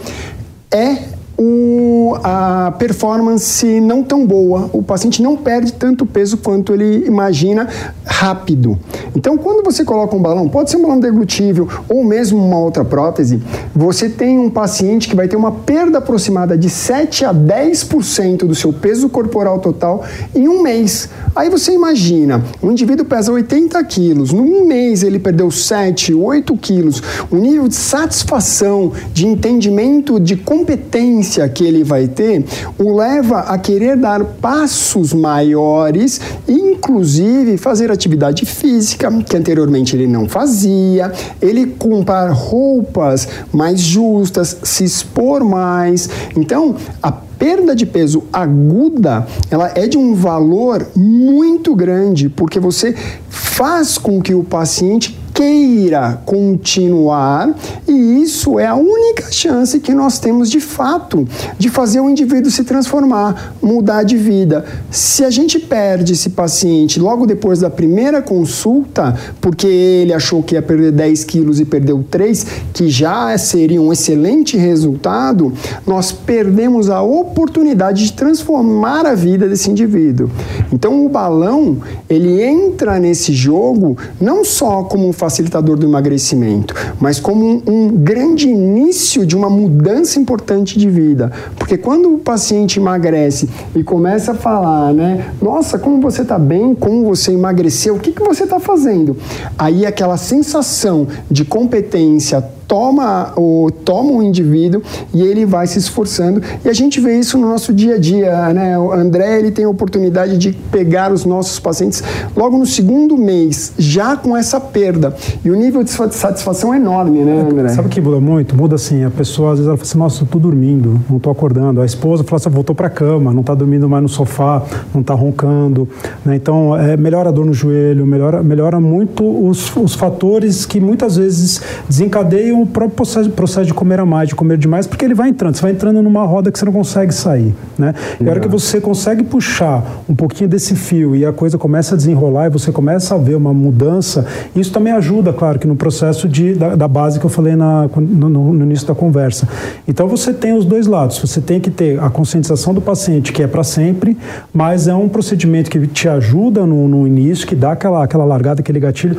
é 0.73 0.95
o, 1.43 2.15
a 2.23 2.71
performance 2.77 3.65
não 3.81 4.03
tão 4.03 4.27
boa. 4.27 4.69
O 4.71 4.83
paciente 4.83 5.23
não 5.23 5.35
perde 5.35 5.73
tanto 5.73 6.05
peso 6.05 6.37
quanto 6.37 6.71
ele 6.71 7.07
imagina 7.07 7.67
rápido. 8.05 8.77
Então, 9.15 9.35
quando 9.39 9.63
você 9.63 9.83
coloca 9.83 10.15
um 10.15 10.21
balão, 10.21 10.47
pode 10.47 10.69
ser 10.69 10.77
um 10.77 10.83
balão 10.83 10.99
deglutível 10.99 11.67
ou 11.89 12.03
mesmo 12.03 12.37
uma 12.37 12.59
outra 12.59 12.85
prótese, 12.85 13.41
você 13.73 14.07
tem 14.07 14.37
um 14.37 14.51
paciente 14.51 15.09
que 15.09 15.15
vai 15.15 15.27
ter 15.27 15.35
uma 15.35 15.51
perda 15.51 15.97
aproximada 15.97 16.55
de 16.55 16.69
7 16.69 17.25
a 17.25 17.33
10% 17.33 18.45
do 18.45 18.53
seu 18.53 18.71
peso 18.71 19.09
corporal 19.09 19.57
total 19.57 20.03
em 20.35 20.47
um 20.47 20.61
mês. 20.61 21.09
Aí 21.35 21.49
você 21.49 21.73
imagina, 21.73 22.43
um 22.61 22.69
indivíduo 22.69 23.05
pesa 23.05 23.31
80 23.31 23.83
quilos, 23.85 24.31
num 24.31 24.67
mês 24.67 25.01
ele 25.01 25.17
perdeu 25.17 25.49
7, 25.49 26.13
8 26.13 26.55
quilos, 26.57 27.01
o 27.31 27.35
nível 27.37 27.67
de 27.67 27.75
satisfação, 27.75 28.91
de 29.11 29.25
entendimento, 29.25 30.19
de 30.19 30.35
competência 30.35 31.30
que 31.49 31.63
ele 31.63 31.83
vai 31.83 32.07
ter, 32.07 32.43
o 32.77 32.95
leva 32.95 33.39
a 33.39 33.57
querer 33.57 33.95
dar 33.95 34.23
passos 34.23 35.13
maiores, 35.13 36.19
inclusive 36.47 37.57
fazer 37.57 37.91
atividade 37.91 38.45
física, 38.45 39.11
que 39.23 39.37
anteriormente 39.37 39.95
ele 39.95 40.07
não 40.07 40.27
fazia, 40.27 41.11
ele 41.41 41.67
comprar 41.67 42.31
roupas 42.31 43.27
mais 43.51 43.79
justas, 43.79 44.57
se 44.63 44.83
expor 44.83 45.43
mais. 45.43 46.09
Então, 46.35 46.75
a 47.01 47.11
perda 47.11 47.75
de 47.75 47.85
peso 47.85 48.23
aguda, 48.31 49.25
ela 49.49 49.71
é 49.73 49.87
de 49.87 49.97
um 49.97 50.13
valor 50.13 50.87
muito 50.95 51.75
grande, 51.75 52.29
porque 52.29 52.59
você 52.59 52.95
faz 53.29 53.97
com 53.97 54.21
que 54.21 54.33
o 54.33 54.43
paciente 54.43 55.19
queira 55.41 56.21
continuar, 56.23 57.51
e 57.87 58.21
isso 58.21 58.59
é 58.59 58.67
a 58.67 58.75
única 58.75 59.31
chance 59.31 59.79
que 59.79 59.91
nós 59.91 60.19
temos 60.19 60.51
de 60.51 60.59
fato 60.59 61.27
de 61.57 61.67
fazer 61.67 61.99
o 61.99 62.07
indivíduo 62.07 62.51
se 62.51 62.63
transformar, 62.63 63.55
mudar 63.59 64.03
de 64.03 64.17
vida. 64.17 64.63
Se 64.91 65.25
a 65.25 65.31
gente 65.31 65.57
perde 65.57 66.13
esse 66.13 66.29
paciente 66.29 66.99
logo 66.99 67.25
depois 67.25 67.59
da 67.59 67.71
primeira 67.71 68.21
consulta, 68.21 69.17
porque 69.41 69.65
ele 69.65 70.13
achou 70.13 70.43
que 70.43 70.53
ia 70.53 70.61
perder 70.61 70.91
10 70.91 71.23
quilos 71.23 71.59
e 71.59 71.65
perdeu 71.65 72.05
3, 72.11 72.45
que 72.71 72.87
já 72.87 73.35
seria 73.39 73.81
um 73.81 73.91
excelente 73.91 74.55
resultado, 74.57 75.51
nós 75.87 76.11
perdemos 76.11 76.87
a 76.87 77.01
oportunidade 77.01 78.05
de 78.05 78.13
transformar 78.13 79.07
a 79.07 79.15
vida 79.15 79.49
desse 79.49 79.71
indivíduo. 79.71 80.29
Então 80.71 81.03
o 81.03 81.09
balão, 81.09 81.77
ele 82.07 82.43
entra 82.43 82.99
nesse 82.99 83.33
jogo 83.33 83.97
não 84.19 84.45
só 84.45 84.83
como 84.83 85.07
um 85.07 85.13
facilitador 85.31 85.77
do 85.77 85.85
emagrecimento, 85.85 86.75
mas 86.99 87.17
como 87.17 87.45
um, 87.45 87.63
um 87.65 87.87
grande 87.89 88.49
início 88.49 89.25
de 89.25 89.33
uma 89.33 89.49
mudança 89.49 90.19
importante 90.19 90.77
de 90.77 90.89
vida. 90.89 91.31
Porque 91.57 91.77
quando 91.77 92.15
o 92.15 92.17
paciente 92.17 92.79
emagrece 92.79 93.49
e 93.73 93.81
começa 93.81 94.33
a 94.33 94.35
falar, 94.35 94.93
né? 94.93 95.31
Nossa, 95.41 95.79
como 95.79 96.01
você 96.01 96.23
está 96.23 96.37
bem, 96.37 96.75
como 96.75 97.05
você 97.05 97.31
emagreceu, 97.31 97.95
o 97.95 97.99
que, 97.99 98.11
que 98.11 98.21
você 98.21 98.43
está 98.43 98.59
fazendo? 98.59 99.15
Aí 99.57 99.85
aquela 99.85 100.17
sensação 100.17 101.07
de 101.29 101.45
competência 101.45 102.43
toma 102.71 103.33
o, 103.35 103.69
toma 103.83 104.13
o 104.13 104.23
indivíduo 104.23 104.81
e 105.13 105.21
ele 105.23 105.45
vai 105.45 105.67
se 105.67 105.77
esforçando. 105.77 106.41
E 106.63 106.69
a 106.69 106.73
gente 106.73 107.01
vê 107.01 107.19
isso 107.19 107.37
no 107.37 107.49
nosso 107.49 107.73
dia 107.73 107.95
a 107.95 107.99
dia, 107.99 108.53
né? 108.53 108.79
O 108.79 108.93
André, 108.93 109.39
ele 109.39 109.51
tem 109.51 109.65
a 109.65 109.69
oportunidade 109.69 110.37
de 110.37 110.53
pegar 110.53 111.11
os 111.11 111.25
nossos 111.25 111.59
pacientes 111.59 112.01
logo 112.33 112.57
no 112.57 112.65
segundo 112.65 113.17
mês, 113.17 113.73
já 113.77 114.15
com 114.15 114.37
essa 114.37 114.57
perda. 114.57 115.13
E 115.43 115.51
o 115.51 115.55
nível 115.55 115.83
de 115.83 115.89
satisfação 115.89 116.73
é 116.73 116.77
enorme, 116.77 117.25
né, 117.25 117.41
André? 117.41 117.67
Sabe 117.67 117.89
o 117.89 117.91
que 117.91 117.99
muda 117.99 118.21
muito? 118.21 118.55
Muda 118.55 118.75
assim, 118.75 119.03
a 119.03 119.09
pessoa 119.09 119.51
às 119.51 119.57
vezes 119.57 119.67
ela 119.67 119.75
fala 119.75 119.89
assim, 119.89 119.97
nossa, 119.97 120.23
eu 120.23 120.27
tô 120.27 120.39
dormindo, 120.39 120.97
não 121.09 121.19
tô 121.19 121.29
acordando. 121.29 121.81
A 121.81 121.85
esposa 121.85 122.23
fala 122.23 122.37
assim, 122.37 122.49
voltou 122.49 122.73
para 122.73 122.89
cama, 122.89 123.33
não 123.33 123.43
tá 123.43 123.53
dormindo 123.53 123.89
mais 123.89 124.01
no 124.01 124.07
sofá, 124.07 124.63
não 124.95 125.03
tá 125.03 125.13
roncando. 125.13 125.89
Né? 126.23 126.37
Então, 126.37 126.73
é, 126.77 126.95
melhora 126.95 127.27
a 127.27 127.31
dor 127.33 127.45
no 127.45 127.53
joelho, 127.53 128.05
melhora, 128.05 128.41
melhora 128.41 128.79
muito 128.79 129.25
os, 129.25 129.75
os 129.75 129.93
fatores 129.93 130.65
que 130.65 130.79
muitas 130.79 131.17
vezes 131.17 131.61
desencadeiam 131.89 132.60
o 132.61 132.65
próprio 132.65 132.95
processo, 132.95 133.29
processo 133.29 133.65
de 133.65 133.73
comer 133.73 133.99
a 133.99 134.05
mais, 134.05 134.29
de 134.29 134.35
comer 134.35 134.57
demais, 134.57 134.87
porque 134.87 135.05
ele 135.05 135.13
vai 135.13 135.29
entrando, 135.29 135.55
você 135.55 135.61
vai 135.61 135.71
entrando 135.71 136.01
numa 136.01 136.23
roda 136.25 136.51
que 136.51 136.59
você 136.59 136.65
não 136.65 136.73
consegue 136.73 137.13
sair, 137.13 137.53
né? 137.77 137.93
E 138.19 138.27
a 138.27 138.31
hora 138.31 138.39
que 138.39 138.47
você 138.47 138.79
consegue 138.79 139.23
puxar 139.23 139.83
um 140.07 140.15
pouquinho 140.15 140.49
desse 140.49 140.75
fio 140.75 141.15
e 141.15 141.25
a 141.25 141.31
coisa 141.31 141.57
começa 141.57 141.95
a 141.95 141.97
desenrolar 141.97 142.47
e 142.47 142.49
você 142.49 142.71
começa 142.71 143.15
a 143.15 143.17
ver 143.17 143.35
uma 143.35 143.53
mudança, 143.53 144.25
isso 144.55 144.71
também 144.71 144.93
ajuda, 144.93 145.33
claro, 145.33 145.59
que 145.59 145.67
no 145.67 145.75
processo 145.75 146.27
de, 146.27 146.53
da, 146.53 146.75
da 146.75 146.87
base 146.87 147.19
que 147.19 147.25
eu 147.25 147.29
falei 147.29 147.55
na, 147.55 147.89
no, 147.95 148.29
no, 148.29 148.63
início 148.63 148.87
da 148.87 148.95
conversa. 148.95 149.47
Então 149.87 150.07
você 150.07 150.33
tem 150.33 150.53
os 150.53 150.65
dois 150.65 150.87
lados, 150.87 151.19
você 151.19 151.41
tem 151.41 151.59
que 151.59 151.69
ter 151.69 151.99
a 151.99 152.09
conscientização 152.09 152.73
do 152.73 152.81
paciente, 152.81 153.31
que 153.31 153.43
é 153.43 153.47
para 153.47 153.63
sempre, 153.63 154.17
mas 154.53 154.87
é 154.87 154.93
um 154.93 155.09
procedimento 155.09 155.69
que 155.69 155.87
te 155.87 156.07
ajuda 156.07 156.65
no, 156.65 156.87
no 156.87 157.07
início, 157.07 157.47
que 157.47 157.55
dá 157.55 157.73
aquela, 157.73 158.03
aquela 158.03 158.25
largada, 158.25 158.61
aquele 158.61 158.79
gatilho, 158.79 159.17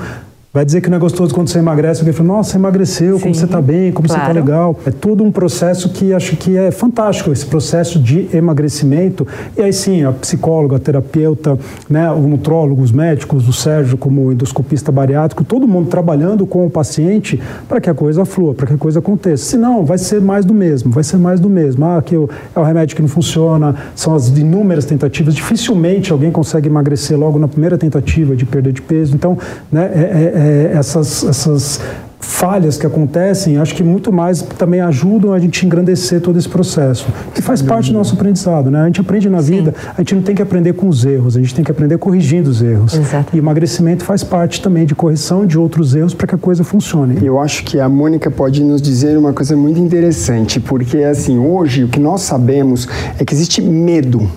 Vai 0.55 0.67
dizer 0.67 0.83
que 0.83 0.91
não 0.91 0.99
é 0.99 1.01
gostoso 1.01 1.35
quando 1.35 1.49
você 1.49 1.61
emagrece, 1.61 2.01
alguém 2.01 2.13
fala, 2.13 2.29
nossa, 2.29 2.51
você 2.51 2.59
emagreceu, 2.59 3.17
Sim, 3.17 3.23
como 3.23 3.35
você 3.35 3.47
está 3.47 3.59
bem, 3.59 3.91
como 3.91 4.07
claro. 4.07 4.23
você 4.23 4.29
está 4.29 4.39
legal. 4.39 4.79
É 4.85 4.91
todo 4.91 5.25
um 5.25 5.33
processo 5.33 5.89
que 5.89 6.13
acho 6.13 6.37
que 6.37 6.59
é 6.59 6.71
fantástico, 6.71 7.33
esse 7.33 7.47
processo 7.47 7.99
de 7.99 8.29
emagrecimento. 8.37 9.27
E 9.57 9.63
aí 9.63 9.73
sim, 9.73 10.05
a 10.05 10.13
psicóloga, 10.13 10.77
a 10.77 10.79
terapeuta, 10.79 11.59
né, 11.89 12.11
o 12.11 12.21
nutrólogo, 12.21 12.83
os 12.83 12.93
médicos, 12.93 13.49
o 13.49 13.53
Sérgio 13.55 13.97
como 13.97 14.31
endoscopista 14.31 14.93
bariátrico, 14.93 15.43
todo 15.43 15.67
mundo 15.67 15.89
trabalhando 15.89 16.47
com 16.47 16.67
o 16.67 16.71
paciente 16.71 17.41
para 17.67 17.81
que 17.81 17.89
a 17.89 17.95
coisa 17.95 18.27
flua, 18.27 18.53
para 18.53 18.67
que 18.67 18.75
a 18.75 18.79
coisa 18.79 18.99
aconteça. 18.99 19.47
Senão, 19.47 19.87
vai 19.87 19.97
ser 19.97 20.21
mais 20.21 20.45
do 20.45 20.53
mesmo, 20.53 20.93
vai 20.93 21.03
ser 21.03 21.17
mais 21.17 21.41
do 21.41 21.49
mesmo. 21.49 21.83
Ah, 21.87 22.03
que 22.03 22.15
é 22.15 22.19
o 22.61 22.63
remédio 22.63 22.95
que 22.95 23.01
não 23.01 23.09
funciona, 23.09 23.75
são 23.95 24.15
as 24.15 24.29
inúmeras 24.29 24.85
tentativas. 24.85 25.35
Dificilmente 25.35 26.13
alguém 26.13 26.31
consegue 26.31 26.69
emagrecer 26.69 27.19
logo 27.19 27.39
na 27.39 27.49
primeira 27.49 27.79
tentativa 27.79 28.37
de 28.37 28.45
perda 28.45 28.71
de 28.71 28.83
peso. 28.83 29.15
Então, 29.15 29.39
né, 29.73 29.91
é, 29.95 30.01
é, 30.01 30.42
é 30.43 30.73
essas, 30.75 31.25
essas 31.25 31.81
falhas 32.23 32.77
que 32.79 32.87
acontecem, 32.87 33.59
acho 33.59 33.75
que 33.75 33.83
muito 33.83 34.13
mais 34.13 34.43
também 34.43 34.81
ajudam 34.81 35.33
a 35.33 35.39
gente 35.39 35.65
a 35.65 35.67
engrandecer 35.67 36.21
todo 36.21 36.39
esse 36.39 36.49
processo, 36.49 37.07
que 37.35 37.43
faz 37.43 37.61
parte 37.61 37.91
do 37.91 37.99
nosso 37.99 38.15
aprendizado, 38.15 38.71
né? 38.71 38.83
A 38.83 38.87
gente 38.87 39.01
aprende 39.01 39.29
na 39.29 39.43
Sim. 39.43 39.57
vida, 39.57 39.75
a 39.97 40.01
gente 40.01 40.15
não 40.15 40.23
tem 40.23 40.35
que 40.35 40.43
aprender 40.43 40.73
com 40.73 40.89
os 40.89 41.05
erros, 41.05 41.37
a 41.37 41.41
gente 41.41 41.55
tem 41.55 41.65
que 41.65 41.71
aprender 41.71 41.99
corrigindo 41.99 42.49
os 42.49 42.63
erros. 42.63 42.95
Exato. 42.95 43.35
E 43.35 43.39
emagrecimento 43.39 44.05
faz 44.05 44.23
parte 44.23 44.63
também 44.63 44.87
de 44.87 44.95
correção 44.95 45.45
de 45.45 45.59
outros 45.59 45.95
erros 45.95 46.15
para 46.15 46.27
que 46.27 46.35
a 46.35 46.39
coisa 46.39 46.65
funcione. 46.65 47.19
Eu 47.23 47.41
acho 47.41 47.65
que 47.65 47.81
a 47.81 47.89
Mônica 47.89 48.31
pode 48.31 48.63
nos 48.63 48.81
dizer 48.81 49.19
uma 49.19 49.33
coisa 49.33 49.57
muito 49.57 49.81
interessante, 49.81 50.61
porque 50.61 50.99
assim, 50.99 51.39
hoje 51.39 51.85
o 51.85 51.89
que 51.89 52.01
nós 52.01 52.23
sabemos 52.23 52.89
é 53.19 53.25
que 53.25 53.35
existe 53.35 53.61
medo 53.61 54.29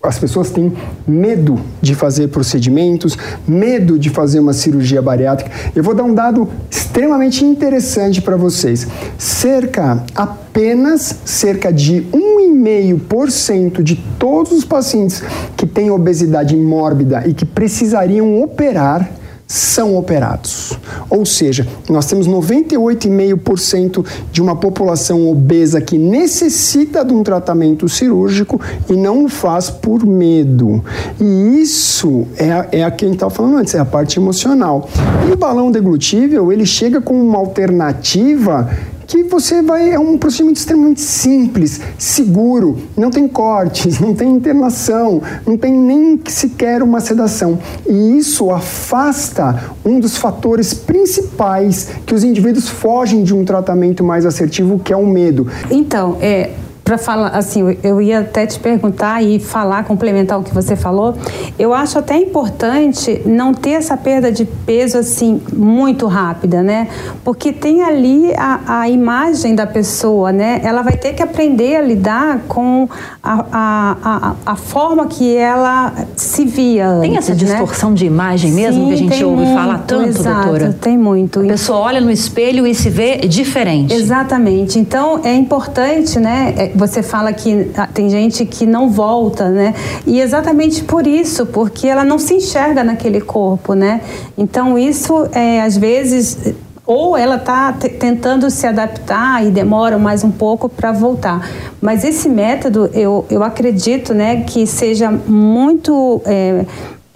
as 0.00 0.16
pessoas 0.16 0.50
têm 0.50 0.72
medo 1.06 1.60
de 1.82 1.92
fazer 1.92 2.28
procedimentos, 2.28 3.18
medo 3.46 3.98
de 3.98 4.08
fazer 4.08 4.38
uma 4.38 4.52
cirurgia 4.52 5.02
bariátrica. 5.02 5.50
Eu 5.74 5.82
vou 5.82 5.92
dar 5.92 6.04
um 6.04 6.14
dado 6.14 6.48
extremamente 6.70 7.44
interessante 7.44 8.22
para 8.22 8.36
vocês. 8.36 8.86
Cerca, 9.18 10.04
apenas 10.14 11.16
cerca 11.24 11.72
de 11.72 12.06
1,5% 12.12 13.82
de 13.82 13.96
todos 14.18 14.52
os 14.52 14.64
pacientes 14.64 15.20
que 15.56 15.66
têm 15.66 15.90
obesidade 15.90 16.56
mórbida 16.56 17.26
e 17.26 17.34
que 17.34 17.44
precisariam 17.44 18.40
operar 18.40 19.17
são 19.48 19.96
operados. 19.96 20.78
Ou 21.08 21.24
seja, 21.24 21.66
nós 21.88 22.04
temos 22.04 22.28
98,5% 22.28 24.04
de 24.30 24.42
uma 24.42 24.54
população 24.54 25.26
obesa 25.26 25.80
que 25.80 25.96
necessita 25.96 27.02
de 27.02 27.14
um 27.14 27.22
tratamento 27.22 27.88
cirúrgico 27.88 28.60
e 28.90 28.92
não 28.92 29.24
o 29.24 29.28
faz 29.28 29.70
por 29.70 30.04
medo. 30.04 30.84
E 31.18 31.60
isso 31.62 32.26
é 32.36 32.52
a, 32.52 32.68
é 32.70 32.84
a 32.84 32.90
que 32.90 33.06
a 33.06 33.08
gente 33.08 33.16
estava 33.16 33.34
falando 33.34 33.56
antes, 33.56 33.74
é 33.74 33.78
a 33.78 33.86
parte 33.86 34.18
emocional. 34.18 34.86
E 35.26 35.32
o 35.32 35.36
balão 35.36 35.72
deglutível, 35.72 36.52
ele 36.52 36.66
chega 36.66 37.00
com 37.00 37.18
uma 37.18 37.38
alternativa 37.38 38.68
que 39.08 39.22
você 39.24 39.62
vai. 39.62 39.90
É 39.90 39.98
um 39.98 40.16
procedimento 40.18 40.58
extremamente 40.58 41.00
simples, 41.00 41.80
seguro, 41.98 42.76
não 42.96 43.10
tem 43.10 43.26
cortes, 43.26 43.98
não 43.98 44.14
tem 44.14 44.30
internação, 44.30 45.20
não 45.44 45.56
tem 45.56 45.72
nem 45.72 46.20
sequer 46.26 46.82
uma 46.82 47.00
sedação. 47.00 47.58
E 47.88 48.18
isso 48.18 48.50
afasta 48.50 49.72
um 49.84 49.98
dos 49.98 50.16
fatores 50.16 50.74
principais 50.74 51.88
que 52.06 52.14
os 52.14 52.22
indivíduos 52.22 52.68
fogem 52.68 53.24
de 53.24 53.34
um 53.34 53.44
tratamento 53.44 54.04
mais 54.04 54.26
assertivo, 54.26 54.78
que 54.78 54.92
é 54.92 54.96
o 54.96 55.06
medo. 55.06 55.48
Então, 55.70 56.18
é, 56.20 56.50
para 56.88 56.96
falar, 56.96 57.28
assim, 57.36 57.76
eu 57.82 58.00
ia 58.00 58.20
até 58.20 58.46
te 58.46 58.58
perguntar 58.58 59.22
e 59.22 59.38
falar, 59.38 59.84
complementar 59.84 60.40
o 60.40 60.42
que 60.42 60.54
você 60.54 60.74
falou. 60.74 61.14
Eu 61.58 61.74
acho 61.74 61.98
até 61.98 62.16
importante 62.16 63.20
não 63.26 63.52
ter 63.52 63.72
essa 63.72 63.94
perda 63.94 64.32
de 64.32 64.46
peso 64.46 64.96
assim 64.96 65.38
muito 65.52 66.06
rápida, 66.06 66.62
né? 66.62 66.88
Porque 67.22 67.52
tem 67.52 67.82
ali 67.82 68.32
a, 68.34 68.80
a 68.80 68.88
imagem 68.88 69.54
da 69.54 69.66
pessoa, 69.66 70.32
né? 70.32 70.62
Ela 70.64 70.80
vai 70.80 70.96
ter 70.96 71.12
que 71.12 71.22
aprender 71.22 71.76
a 71.76 71.82
lidar 71.82 72.40
com 72.48 72.88
a, 73.22 73.44
a, 73.52 73.96
a, 74.02 74.34
a 74.46 74.56
forma 74.56 75.04
que 75.08 75.36
ela 75.36 75.92
se 76.16 76.46
via 76.46 76.88
antes, 76.88 77.02
Tem 77.02 77.16
essa 77.18 77.32
né? 77.32 77.38
distorção 77.38 77.90
né? 77.90 77.96
de 77.96 78.06
imagem 78.06 78.52
mesmo 78.52 78.80
Sim, 78.80 78.88
que 78.88 78.94
a 78.94 78.96
gente 78.96 79.24
ouve 79.24 79.42
muito, 79.42 79.54
falar 79.54 79.84
tanto, 79.86 80.08
exato, 80.08 80.48
doutora? 80.48 80.72
Tem 80.80 80.96
muito. 80.96 81.40
A 81.40 81.48
pessoa 81.48 81.80
olha 81.80 82.00
no 82.00 82.10
espelho 82.10 82.66
e 82.66 82.74
se 82.74 82.88
vê 82.88 83.18
diferente. 83.18 83.92
Exatamente. 83.92 84.78
Então 84.78 85.20
é 85.22 85.34
importante, 85.34 86.18
né? 86.18 86.72
Você 86.78 87.02
fala 87.02 87.32
que 87.32 87.70
ah, 87.76 87.88
tem 87.92 88.08
gente 88.08 88.46
que 88.46 88.64
não 88.64 88.88
volta, 88.88 89.48
né? 89.48 89.74
E 90.06 90.20
exatamente 90.20 90.84
por 90.84 91.06
isso, 91.06 91.44
porque 91.46 91.88
ela 91.88 92.04
não 92.04 92.20
se 92.20 92.34
enxerga 92.34 92.84
naquele 92.84 93.20
corpo, 93.20 93.74
né? 93.74 94.00
Então 94.36 94.78
isso 94.78 95.28
é 95.32 95.60
às 95.60 95.76
vezes 95.76 96.54
ou 96.86 97.16
ela 97.18 97.34
está 97.34 97.70
tentando 97.72 98.48
se 98.48 98.66
adaptar 98.66 99.44
e 99.44 99.50
demora 99.50 99.98
mais 99.98 100.24
um 100.24 100.30
pouco 100.30 100.70
para 100.70 100.90
voltar. 100.90 101.46
Mas 101.82 102.02
esse 102.02 102.30
método, 102.30 102.88
eu, 102.94 103.26
eu 103.28 103.42
acredito 103.42 104.14
né, 104.14 104.44
que 104.44 104.66
seja 104.66 105.10
muito 105.10 106.22
é, 106.24 106.64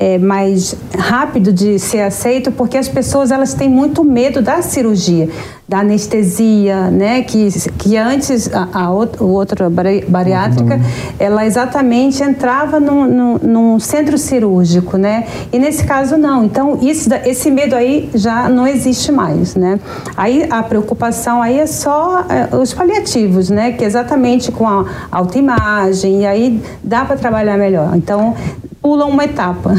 é, 0.03 0.19
mais 0.19 0.75
rápido 0.99 1.53
de 1.53 1.79
ser 1.79 2.01
aceito, 2.01 2.51
porque 2.51 2.77
as 2.77 2.89
pessoas 2.89 3.31
elas 3.31 3.55
têm 3.55 3.69
muito 3.69 4.03
medo 4.03 4.43
da 4.43 4.61
cirurgia, 4.61 5.29
da 5.69 5.79
anestesia, 5.79 6.91
né? 6.91 7.23
Que, 7.23 7.49
que 7.79 7.97
antes 7.97 8.53
a, 8.53 8.69
a 8.73 8.91
outra 8.91 9.71
bariátrica, 9.71 10.75
uhum. 10.75 10.83
ela 11.21 11.47
exatamente 11.47 12.21
entrava 12.21 12.81
num, 12.81 13.07
num, 13.07 13.39
num, 13.39 13.79
centro 13.79 14.19
cirúrgico, 14.19 14.97
né? 14.97 15.25
E 15.53 15.59
nesse 15.59 15.85
caso 15.85 16.17
não. 16.17 16.45
Então 16.45 16.81
isso, 16.83 17.09
esse 17.25 17.49
medo 17.49 17.77
aí 17.77 18.11
já 18.13 18.49
não 18.49 18.67
existe 18.67 19.13
mais, 19.13 19.55
né? 19.55 19.79
Aí 20.17 20.49
a 20.51 20.65
preocupação 20.65 21.41
aí 21.41 21.61
é 21.61 21.67
só 21.67 22.25
é, 22.29 22.57
os 22.57 22.75
paliativos, 22.75 23.51
né? 23.51 23.71
Que 23.71 23.85
exatamente 23.85 24.51
com 24.51 24.67
a 24.67 24.85
autoimagem 25.13 26.23
e 26.23 26.27
aí 26.27 26.61
dá 26.83 27.05
para 27.05 27.17
trabalhar 27.17 27.57
melhor. 27.57 27.93
Então 27.95 28.35
pulam 28.83 29.09
uma 29.09 29.25
etapa. 29.25 29.75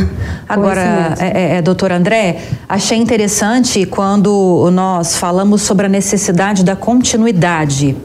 Agora, 0.48 1.16
é, 1.20 1.28
é, 1.28 1.58
é, 1.58 1.62
doutor 1.62 1.92
André, 1.92 2.40
achei 2.68 2.98
interessante 2.98 3.86
quando 3.86 4.70
nós 4.72 5.18
falamos 5.18 5.62
sobre 5.62 5.86
a 5.88 5.90
necessidade 5.90 6.64
da 6.64 6.76
continuidade. 6.76 7.98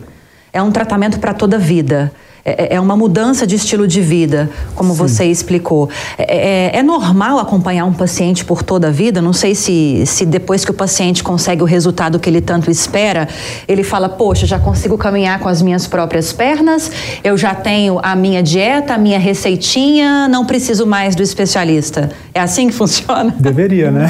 É 0.53 0.61
um 0.61 0.73
tratamento 0.73 1.21
para 1.21 1.33
toda 1.33 1.57
a 1.57 1.61
vida. 1.61 2.13
É, 2.49 2.75
é, 2.75 2.75
é 2.77 2.81
uma 2.81 2.97
mudança 2.97 3.47
de 3.47 3.57
estilo 3.57 3.87
de 3.87 4.01
vida, 4.01 4.49
como 4.75 4.93
Sim. 4.93 4.97
você 4.97 5.25
explicou. 5.27 5.91
É, 6.17 6.71
é, 6.73 6.79
é, 6.79 6.83
normal 6.83 7.39
acompanhar 7.39 7.85
um 7.85 7.93
paciente 7.93 8.45
por 8.45 8.63
toda 8.63 8.89
a 8.89 8.91
vida? 8.91 9.21
Não 9.21 9.35
sei 9.35 9.55
se, 9.55 10.05
se 10.07 10.25
depois 10.25 10.65
que 10.65 10.71
o 10.71 10.75
paciente 10.75 11.23
consegue 11.23 11.63
o 11.63 11.67
resultado 11.67 12.19
que 12.19 12.31
ele 12.31 12.41
tanto 12.41 12.71
espera, 12.71 13.29
ele 13.67 13.83
fala: 13.83 14.09
Poxa, 14.09 14.47
já 14.47 14.59
consigo 14.59 14.97
caminhar 14.97 15.41
com 15.41 15.49
as 15.49 15.61
minhas 15.61 15.87
próprias 15.87 16.33
pernas, 16.33 16.91
eu 17.23 17.37
já 17.37 17.55
tenho 17.55 18.01
a 18.03 18.17
minha 18.17 18.43
dieta, 18.43 18.95
a 18.95 18.99
minha 18.99 19.19
receitinha, 19.19 20.27
não 20.29 20.47
preciso 20.47 20.87
mais 20.87 21.15
do 21.15 21.23
especialista. 21.23 22.11
É 22.33 22.41
assim 22.41 22.69
que 22.69 22.75
funciona? 22.75 23.35
Deveria, 23.39 23.91
né? 23.91 24.09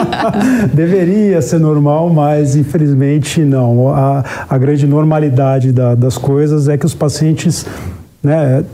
Deveria 0.72 1.42
ser 1.42 1.58
normal, 1.58 2.08
mas 2.08 2.56
infelizmente 2.56 3.40
não. 3.40 3.88
A, 3.88 4.24
a 4.48 4.56
grande 4.56 4.86
normalidade 4.86 5.72
da, 5.72 5.94
das 5.94 6.16
coisas 6.16 6.68
é 6.68 6.78
que 6.78 6.86
os 6.86 6.94
pacientes 6.94 7.49
pacientes, 7.50 7.66
né? 8.22 8.64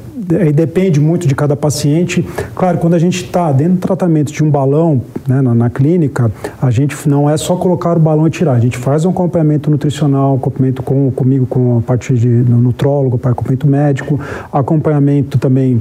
Aí 0.40 0.52
depende 0.52 0.98
muito 0.98 1.28
de 1.28 1.34
cada 1.34 1.54
paciente. 1.54 2.26
Claro, 2.54 2.78
quando 2.78 2.94
a 2.94 2.98
gente 2.98 3.24
está 3.24 3.52
dentro 3.52 3.74
do 3.74 3.80
tratamento 3.80 4.32
de 4.32 4.42
um 4.42 4.50
balão 4.50 5.02
né, 5.28 5.40
na, 5.40 5.54
na, 5.54 5.70
clínica, 5.70 6.32
a 6.60 6.70
gente 6.70 7.08
não 7.08 7.30
é 7.30 7.36
só 7.36 7.54
colocar 7.54 7.96
o 7.96 8.00
balão 8.00 8.26
e 8.26 8.30
tirar. 8.30 8.52
A 8.52 8.58
gente 8.58 8.76
faz 8.76 9.04
um 9.04 9.10
acompanhamento 9.10 9.70
nutricional, 9.70 10.34
acompanhamento 10.34 10.82
com, 10.82 11.10
comigo 11.12 11.46
com 11.46 11.78
a 11.78 11.82
parte 11.82 12.14
de 12.14 12.28
nutrólogo, 12.28 13.20
acompanhamento 13.22 13.68
médico, 13.68 14.18
acompanhamento 14.52 15.38
também 15.38 15.80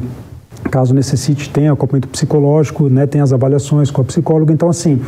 caso 0.69 0.93
necessite, 0.93 1.49
tem 1.49 1.69
acompanhamento 1.69 2.09
psicológico, 2.09 2.89
né, 2.89 3.05
tem 3.07 3.21
as 3.21 3.31
avaliações 3.31 3.89
com 3.89 4.01
a 4.01 4.03
psicóloga. 4.03 4.51
Então, 4.53 4.69
assim, 4.69 4.99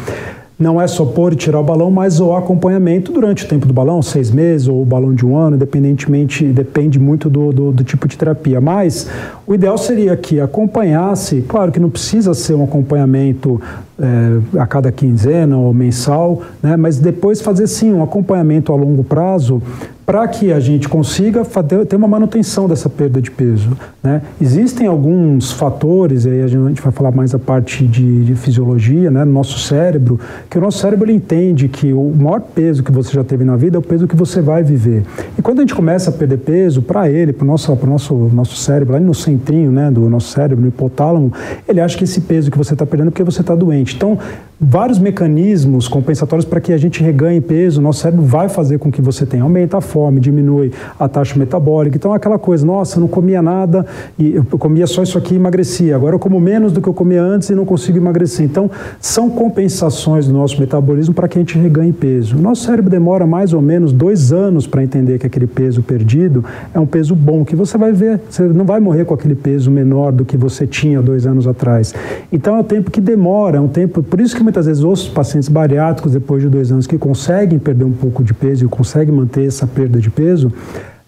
não 0.59 0.81
é 0.81 0.87
só 0.87 1.05
pôr 1.05 1.33
e 1.33 1.35
tirar 1.35 1.59
o 1.59 1.63
balão, 1.63 1.91
mas 1.91 2.19
o 2.19 2.33
acompanhamento 2.33 3.11
durante 3.11 3.45
o 3.45 3.47
tempo 3.47 3.67
do 3.67 3.73
balão, 3.73 4.01
seis 4.01 4.31
meses 4.31 4.67
ou 4.67 4.81
o 4.81 4.85
balão 4.85 5.13
de 5.13 5.23
um 5.23 5.37
ano, 5.37 5.55
independentemente, 5.55 6.43
depende 6.45 6.97
muito 6.97 7.29
do, 7.29 7.53
do, 7.53 7.71
do, 7.71 7.83
tipo 7.83 8.07
de 8.07 8.17
terapia. 8.17 8.59
Mas 8.59 9.07
o 9.45 9.53
ideal 9.53 9.77
seria 9.77 10.17
que 10.17 10.39
acompanhasse, 10.39 11.43
claro 11.47 11.71
que 11.71 11.79
não 11.79 11.91
precisa 11.91 12.33
ser 12.33 12.55
um 12.55 12.63
acompanhamento 12.63 13.61
é, 13.99 14.59
a 14.59 14.65
cada 14.65 14.91
quinzena 14.91 15.55
ou 15.57 15.71
mensal, 15.73 16.41
né, 16.61 16.75
mas 16.75 16.97
depois 16.97 17.39
fazer 17.39 17.67
sim 17.67 17.93
um 17.93 18.01
acompanhamento 18.01 18.73
a 18.73 18.75
longo 18.75 19.03
prazo 19.03 19.61
para 20.07 20.25
que 20.25 20.53
a 20.53 20.59
gente 20.61 20.87
consiga 20.87 21.43
ter 21.85 21.97
uma 21.97 22.07
manutenção 22.07 22.65
dessa 22.65 22.89
perda 22.89 23.21
de 23.21 23.29
peso. 23.29 23.77
Né? 24.01 24.21
Existem 24.39 24.87
alguns 24.87 25.51
fatores, 25.51 26.25
aí 26.25 26.41
a 26.41 26.47
gente 26.47 26.81
vai 26.81 26.93
falar 26.93 27.11
mais 27.11 27.35
a 27.35 27.39
parte 27.39 27.85
de, 27.85 28.23
de, 28.23 28.33
fisiologia, 28.33 29.11
né, 29.11 29.25
no 29.25 29.33
nosso 29.33 29.59
cérebro, 29.59 30.17
que 30.49 30.57
o 30.57 30.61
nosso 30.61 30.77
cérebro 30.77 31.11
entende 31.11 31.67
que 31.67 31.91
o 31.91 32.09
maior 32.15 32.39
peso 32.39 32.83
que 32.83 32.91
você 32.91 33.11
já 33.11 33.21
teve 33.21 33.43
na 33.43 33.57
vida 33.57 33.75
é 33.75 33.79
o 33.79 33.81
peso 33.81 34.07
que 34.07 34.15
você 34.15 34.39
vai 34.39 34.63
viver. 34.63 35.03
E 35.37 35.41
quando 35.41 35.59
a 35.59 35.61
gente 35.63 35.75
começa 35.75 36.09
a 36.09 36.13
perder 36.13 36.37
peso, 36.37 36.81
para 36.81 37.09
ele, 37.09 37.33
para 37.33 37.43
o 37.43 37.47
nosso, 37.47 37.77
nosso, 37.85 38.13
nosso 38.33 38.55
cérebro, 38.55 38.93
lá 38.93 39.01
no 39.01 39.13
centrinho 39.13 39.73
né, 39.73 39.91
do 39.91 40.09
nosso 40.09 40.29
cérebro, 40.29 40.61
no 40.61 40.69
hipotálamo, 40.69 41.33
ele 41.67 41.81
acha 41.81 41.97
que 41.97 42.05
esse 42.05 42.21
peso 42.21 42.49
que 42.49 42.57
você 42.57 42.71
está 42.71 42.85
perdendo 42.85 43.09
é 43.09 43.11
porque 43.11 43.25
você 43.25 43.41
está 43.41 43.53
doente. 43.53 43.97
Então, 43.97 44.17
vários 44.59 44.97
mecanismos 44.97 45.87
compensatórios 45.87 46.45
para 46.45 46.59
que 46.59 46.73
a 46.73 46.77
gente 46.77 47.03
reganhe 47.03 47.39
peso. 47.39 47.81
Nosso 47.81 48.01
cérebro 48.01 48.25
vai 48.25 48.49
fazer 48.49 48.79
com 48.79 48.91
que 48.91 49.01
você 49.01 49.25
tenha 49.25 49.43
aumenta 49.43 49.77
a 49.77 49.81
fome, 49.81 50.19
diminui 50.19 50.71
a 50.99 51.07
taxa 51.07 51.37
metabólica. 51.37 51.95
Então, 51.95 52.13
aquela 52.13 52.39
coisa, 52.39 52.65
nossa, 52.65 52.97
eu 52.97 53.01
não 53.01 53.07
comia 53.07 53.41
nada 53.41 53.85
e 54.17 54.33
eu 54.35 54.43
comia 54.43 54.87
só 54.87 55.03
isso 55.03 55.17
aqui 55.17 55.35
e 55.35 55.37
emagrecia. 55.37 55.95
Agora 55.95 56.15
eu 56.15 56.19
como 56.19 56.39
menos 56.39 56.71
do 56.71 56.81
que 56.81 56.89
eu 56.89 56.93
comia 56.93 57.21
antes 57.21 57.49
e 57.49 57.55
não 57.55 57.65
consigo 57.65 57.97
emagrecer. 57.97 58.45
Então, 58.45 58.69
são 58.99 59.29
compensações 59.29 60.27
do 60.27 60.33
nosso 60.33 60.59
metabolismo 60.59 61.13
para 61.13 61.27
que 61.27 61.37
a 61.37 61.41
gente 61.41 61.57
reganhe 61.57 61.93
peso. 61.93 62.35
O 62.35 62.41
nosso 62.41 62.63
cérebro 62.63 62.89
demora 62.89 63.27
mais 63.27 63.53
ou 63.53 63.61
menos 63.61 63.93
dois 63.93 64.33
anos 64.33 64.65
para 64.65 64.83
entender 64.83 65.19
que 65.19 65.27
aquele 65.27 65.47
peso 65.47 65.83
perdido 65.83 66.43
é 66.73 66.79
um 66.79 66.85
peso 66.85 67.15
bom, 67.15 67.45
que 67.45 67.55
você 67.55 67.77
vai 67.77 67.91
ver, 67.91 68.19
você 68.29 68.43
não 68.43 68.65
vai 68.65 68.79
morrer 68.79 69.05
com 69.05 69.13
aquele 69.13 69.35
peso 69.35 69.69
menor 69.69 70.11
do 70.11 70.25
que 70.25 70.35
você 70.35 70.65
tinha 70.65 71.01
dois 71.01 71.27
anos 71.27 71.47
atrás. 71.47 71.93
Então, 72.31 72.55
é 72.55 72.61
o 72.61 72.63
tempo 72.63 72.89
que 72.89 72.99
demora, 72.99 73.57
é 73.57 73.61
um 73.61 73.67
tempo. 73.67 74.01
Por 74.01 74.19
isso 74.19 74.35
que 74.35 74.46
muitas 74.47 74.65
vezes 74.65 74.81
os 74.81 75.09
pacientes 75.09 75.49
bariátricos, 75.49 76.13
depois 76.13 76.41
de 76.41 76.47
dois 76.47 76.71
anos, 76.71 76.87
que 76.87 76.97
conseguem 76.97 77.59
perder 77.59 77.83
um 77.83 77.91
pouco 77.91 78.23
de 78.23 78.33
peso 78.33 78.63
e 78.63 78.67
conseguem 78.69 79.13
manter 79.13 79.45
essa 79.45 79.67
perda 79.67 79.99
de 79.99 80.09
peso, 80.09 80.53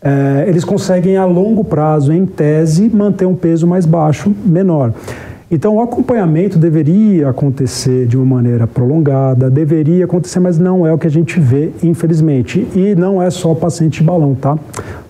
é, 0.02 0.44
eles 0.46 0.66
conseguem 0.66 1.16
a 1.16 1.24
longo 1.24 1.64
prazo, 1.64 2.12
em 2.12 2.26
tese, 2.26 2.90
manter 2.90 3.26
um 3.26 3.36
peso 3.36 3.66
mais 3.66 3.86
baixo, 3.86 4.34
menor. 4.46 4.94
Então, 5.50 5.78
o 5.78 5.82
acompanhamento 5.82 6.60
deveria 6.60 7.30
acontecer 7.30 8.06
de 8.06 8.18
uma 8.18 8.36
maneira 8.36 8.68
prolongada, 8.68 9.50
deveria 9.50 10.04
acontecer, 10.04 10.42
mas 10.42 10.60
não 10.60 10.86
é 10.86 10.94
o 10.94 10.98
que 10.98 11.08
a 11.08 11.10
gente 11.10 11.40
vê, 11.40 11.72
infelizmente. 11.82 12.68
E 12.76 12.94
não 12.94 13.22
é 13.22 13.30
só 13.30 13.56
paciente 13.56 14.00
de 14.00 14.04
balão, 14.04 14.36
tá? 14.36 14.60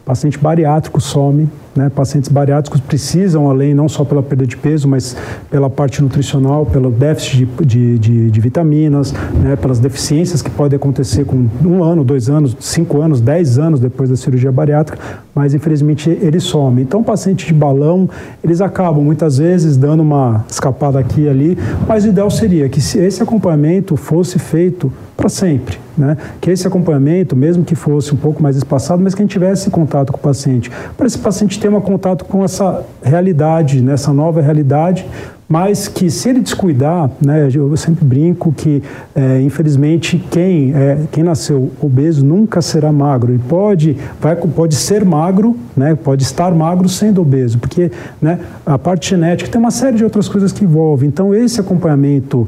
Paciente 0.09 0.39
bariátrico 0.39 0.99
some, 0.99 1.47
né? 1.75 1.87
Pacientes 1.87 2.31
bariátricos 2.31 2.81
precisam, 2.81 3.47
além 3.47 3.75
não 3.75 3.87
só 3.87 4.03
pela 4.03 4.23
perda 4.23 4.43
de 4.43 4.57
peso, 4.57 4.87
mas 4.87 5.15
pela 5.51 5.69
parte 5.69 6.01
nutricional, 6.01 6.65
pelo 6.65 6.89
déficit 6.89 7.45
de, 7.45 7.63
de, 7.63 7.99
de, 7.99 8.31
de 8.31 8.41
vitaminas, 8.41 9.13
né? 9.39 9.55
pelas 9.55 9.77
deficiências 9.77 10.41
que 10.41 10.49
podem 10.49 10.77
acontecer 10.77 11.25
com 11.25 11.45
um 11.63 11.83
ano, 11.83 12.03
dois 12.03 12.27
anos, 12.27 12.57
cinco 12.59 12.99
anos, 12.99 13.21
dez 13.21 13.59
anos 13.59 13.79
depois 13.79 14.09
da 14.09 14.15
cirurgia 14.15 14.51
bariátrica, 14.51 14.97
mas 15.35 15.53
infelizmente 15.53 16.09
ele 16.09 16.39
some. 16.39 16.81
Então, 16.81 17.03
paciente 17.03 17.45
de 17.45 17.53
balão, 17.53 18.09
eles 18.43 18.61
acabam 18.61 19.03
muitas 19.03 19.37
vezes 19.37 19.77
dando 19.77 20.01
uma 20.01 20.43
escapada 20.49 20.97
aqui 20.97 21.21
e 21.21 21.29
ali, 21.29 21.55
mas 21.87 22.03
o 22.03 22.07
ideal 22.07 22.31
seria 22.31 22.67
que 22.67 22.81
se 22.81 22.97
esse 22.97 23.21
acompanhamento 23.21 23.95
fosse 23.95 24.39
feito 24.39 24.91
para 25.15 25.29
sempre, 25.29 25.77
né? 25.99 26.17
Que 26.39 26.49
esse 26.49 26.65
acompanhamento, 26.65 27.35
mesmo 27.35 27.63
que 27.63 27.75
fosse 27.75 28.13
um 28.13 28.17
pouco 28.17 28.41
mais 28.41 28.55
espaçado, 28.55 29.03
mas 29.03 29.13
que 29.13 29.21
a 29.21 29.23
gente 29.23 29.31
tivesse 29.31 29.69
contato 29.69 30.11
com 30.11 30.17
o 30.17 30.21
paciente, 30.21 30.71
para 30.97 31.05
esse 31.05 31.17
paciente 31.17 31.59
ter 31.59 31.69
um 31.69 31.79
contato 31.81 32.25
com 32.25 32.43
essa 32.43 32.83
realidade, 33.03 33.81
nessa 33.81 34.13
nova 34.13 34.41
realidade, 34.41 35.05
mas 35.49 35.87
que 35.87 36.11
se 36.11 36.29
ele 36.29 36.41
descuidar, 36.41 37.09
né, 37.19 37.49
eu 37.51 37.75
sempre 37.75 38.05
brinco 38.05 38.53
que 38.53 38.83
é, 39.15 39.41
infelizmente 39.41 40.23
quem 40.29 40.71
é, 40.75 40.99
quem 41.11 41.23
nasceu 41.23 41.71
obeso 41.81 42.23
nunca 42.23 42.61
será 42.61 42.91
magro. 42.91 43.31
Ele 43.31 43.41
pode 43.49 43.97
vai 44.21 44.35
pode 44.35 44.75
ser 44.75 45.03
magro, 45.03 45.57
né, 45.75 45.95
pode 45.95 46.21
estar 46.21 46.53
magro 46.53 46.87
sendo 46.87 47.21
obeso, 47.21 47.57
porque 47.57 47.91
né, 48.21 48.39
a 48.63 48.77
parte 48.77 49.09
genética 49.09 49.49
tem 49.49 49.59
uma 49.59 49.71
série 49.71 49.97
de 49.97 50.03
outras 50.03 50.29
coisas 50.29 50.51
que 50.51 50.63
envolve. 50.63 51.07
Então 51.07 51.33
esse 51.33 51.59
acompanhamento 51.59 52.47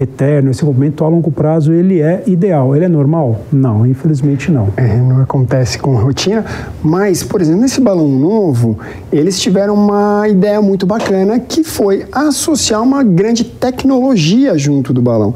eterno, 0.00 0.50
esse 0.50 0.64
movimento 0.64 1.04
a 1.04 1.08
longo 1.08 1.30
prazo, 1.30 1.72
ele 1.72 2.00
é 2.00 2.22
ideal. 2.26 2.74
Ele 2.74 2.84
é 2.84 2.88
normal? 2.88 3.40
Não, 3.52 3.86
infelizmente 3.86 4.50
não. 4.50 4.68
É, 4.76 4.96
não 4.96 5.22
acontece 5.22 5.78
com 5.78 5.94
rotina, 5.94 6.44
mas, 6.82 7.22
por 7.22 7.40
exemplo, 7.40 7.62
nesse 7.62 7.80
balão 7.80 8.08
novo, 8.08 8.78
eles 9.12 9.40
tiveram 9.40 9.74
uma 9.74 10.28
ideia 10.28 10.60
muito 10.60 10.86
bacana 10.86 11.38
que 11.38 11.62
foi 11.62 12.04
associar 12.10 12.82
uma 12.82 13.02
grande 13.02 13.44
tecnologia 13.44 14.58
junto 14.58 14.92
do 14.92 15.00
balão. 15.00 15.34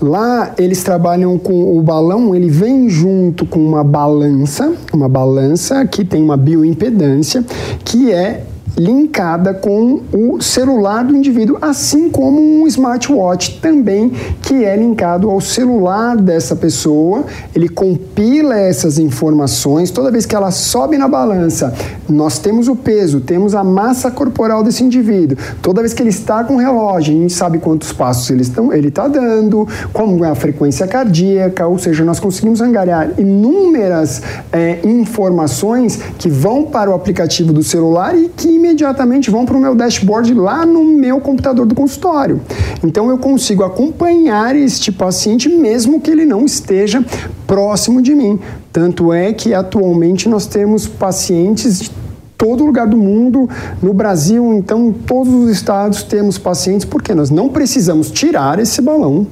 Lá 0.00 0.52
eles 0.58 0.82
trabalham 0.82 1.38
com 1.38 1.76
o 1.76 1.82
balão, 1.82 2.34
ele 2.34 2.48
vem 2.48 2.88
junto 2.88 3.46
com 3.46 3.60
uma 3.60 3.84
balança, 3.84 4.72
uma 4.92 5.08
balança 5.08 5.86
que 5.86 6.04
tem 6.04 6.22
uma 6.22 6.36
bioimpedância, 6.36 7.44
que 7.84 8.12
é 8.12 8.44
linkada 8.78 9.52
com 9.52 10.00
o 10.12 10.40
celular 10.40 11.04
do 11.04 11.16
indivíduo, 11.16 11.58
assim 11.60 12.08
como 12.08 12.40
um 12.40 12.66
smartwatch 12.66 13.58
também 13.60 14.12
que 14.40 14.64
é 14.64 14.76
linkado 14.76 15.28
ao 15.28 15.40
celular 15.40 16.16
dessa 16.16 16.54
pessoa. 16.54 17.24
Ele 17.54 17.68
compila 17.68 18.56
essas 18.56 18.98
informações 18.98 19.90
toda 19.90 20.10
vez 20.10 20.24
que 20.24 20.36
ela 20.36 20.50
sobe 20.50 20.96
na 20.96 21.08
balança. 21.08 21.74
Nós 22.08 22.38
temos 22.38 22.68
o 22.68 22.76
peso, 22.76 23.20
temos 23.20 23.54
a 23.54 23.64
massa 23.64 24.10
corporal 24.10 24.62
desse 24.62 24.84
indivíduo. 24.84 25.36
Toda 25.60 25.80
vez 25.80 25.92
que 25.92 26.02
ele 26.02 26.10
está 26.10 26.44
com 26.44 26.54
o 26.54 26.58
relógio, 26.58 27.14
a 27.14 27.20
gente 27.20 27.32
sabe 27.32 27.58
quantos 27.58 27.92
passos 27.92 28.30
ele 28.30 28.42
está 28.42 28.62
ele 28.72 28.90
tá 28.90 29.08
dando, 29.08 29.66
como 29.92 30.24
é 30.24 30.30
a 30.30 30.34
frequência 30.34 30.86
cardíaca, 30.86 31.66
ou 31.66 31.78
seja, 31.78 32.04
nós 32.04 32.20
conseguimos 32.20 32.60
angariar 32.60 33.10
inúmeras 33.18 34.22
é, 34.52 34.78
informações 34.84 35.98
que 36.18 36.28
vão 36.28 36.64
para 36.64 36.90
o 36.90 36.94
aplicativo 36.94 37.52
do 37.52 37.62
celular 37.62 38.16
e 38.16 38.28
que 38.28 38.48
imediatamente 38.68 39.30
vão 39.30 39.44
para 39.44 39.56
o 39.56 39.60
meu 39.60 39.74
dashboard 39.74 40.34
lá 40.34 40.66
no 40.66 40.84
meu 40.84 41.20
computador 41.20 41.66
do 41.66 41.74
consultório. 41.74 42.40
Então 42.84 43.08
eu 43.08 43.18
consigo 43.18 43.64
acompanhar 43.64 44.54
este 44.54 44.92
paciente 44.92 45.48
mesmo 45.48 46.00
que 46.00 46.10
ele 46.10 46.24
não 46.24 46.44
esteja 46.44 47.04
próximo 47.46 48.02
de 48.02 48.14
mim. 48.14 48.38
Tanto 48.72 49.12
é 49.12 49.32
que 49.32 49.54
atualmente 49.54 50.28
nós 50.28 50.46
temos 50.46 50.86
pacientes 50.86 51.80
de 51.80 51.90
todo 52.36 52.64
lugar 52.64 52.86
do 52.86 52.96
mundo, 52.96 53.50
no 53.82 53.92
Brasil, 53.92 54.54
então, 54.54 54.94
todos 55.04 55.34
os 55.34 55.50
estados 55.50 56.04
temos 56.04 56.38
pacientes, 56.38 56.84
porque 56.84 57.12
nós 57.12 57.30
não 57.30 57.48
precisamos 57.48 58.12
tirar 58.12 58.60
esse 58.60 58.80
balão 58.80 59.26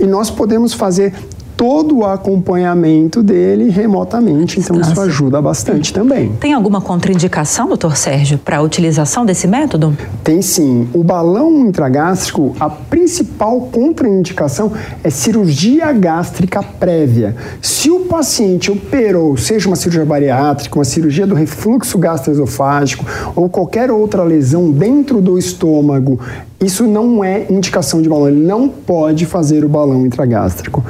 e 0.00 0.04
nós 0.04 0.28
podemos 0.28 0.72
fazer 0.72 1.14
todo 1.58 1.98
o 1.98 2.04
acompanhamento 2.06 3.20
dele 3.20 3.68
remotamente. 3.68 4.60
Então, 4.60 4.80
isso 4.80 4.98
ajuda 5.00 5.42
bastante 5.42 5.92
também. 5.92 6.30
Tem 6.38 6.52
alguma 6.52 6.80
contraindicação, 6.80 7.66
doutor 7.66 7.96
Sérgio, 7.96 8.38
para 8.38 8.58
a 8.58 8.62
utilização 8.62 9.26
desse 9.26 9.48
método? 9.48 9.94
Tem 10.22 10.40
sim. 10.40 10.88
O 10.94 11.02
balão 11.02 11.66
intragástrico, 11.66 12.54
a 12.60 12.70
principal 12.70 13.62
contraindicação 13.72 14.70
é 15.02 15.10
cirurgia 15.10 15.92
gástrica 15.92 16.62
prévia. 16.62 17.34
Se 17.60 17.90
o 17.90 18.00
paciente 18.00 18.70
operou, 18.70 19.36
seja 19.36 19.66
uma 19.66 19.74
cirurgia 19.74 20.04
bariátrica, 20.04 20.78
uma 20.78 20.84
cirurgia 20.84 21.26
do 21.26 21.34
refluxo 21.34 21.98
gastroesofágico 21.98 23.04
ou 23.34 23.48
qualquer 23.48 23.90
outra 23.90 24.22
lesão 24.22 24.70
dentro 24.70 25.20
do 25.20 25.36
estômago, 25.36 26.20
isso 26.62 26.84
não 26.84 27.24
é 27.24 27.46
indicação 27.50 28.00
de 28.00 28.08
balão. 28.08 28.28
Ele 28.28 28.46
não 28.46 28.68
pode 28.68 29.26
fazer 29.26 29.64
o 29.64 29.68
balão 29.68 30.06
intragástrico. 30.06 30.84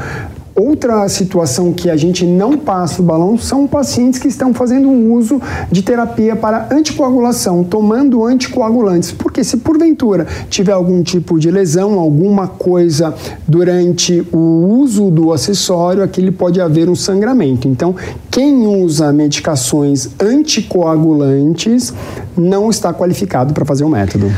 Outra 0.59 1.09
situação 1.09 1.73
que 1.73 1.89
a 1.89 1.97
gente 1.97 2.27
não 2.27 2.59
passa 2.59 3.01
o 3.01 3.05
balão 3.05 3.39
são 3.39 3.65
pacientes 3.65 4.19
que 4.19 4.27
estão 4.27 4.53
fazendo 4.53 4.91
uso 4.91 5.41
de 5.71 5.83
terapia 5.83 6.35
para 6.35 6.67
anticoagulação, 6.73 7.63
tomando 7.63 8.25
anticoagulantes, 8.25 9.13
porque 9.13 9.45
se 9.45 9.59
porventura 9.59 10.27
tiver 10.51 10.73
algum 10.73 11.01
tipo 11.01 11.39
de 11.39 11.49
lesão, 11.49 11.97
alguma 11.97 12.49
coisa 12.49 13.15
durante 13.47 14.27
o 14.33 14.81
uso 14.81 15.13
do 15.13 15.33
acessório, 15.33 16.03
aqui 16.03 16.29
pode 16.33 16.61
haver 16.61 16.91
um 16.91 16.97
sangramento. 16.97 17.69
Então, 17.69 17.95
quem 18.29 18.67
usa 18.67 19.13
medicações 19.13 20.09
anticoagulantes 20.19 21.95
não 22.37 22.69
está 22.69 22.93
qualificado 22.93 23.55
para 23.55 23.65
fazer 23.65 23.85
o 23.85 23.89
método. 23.89 24.29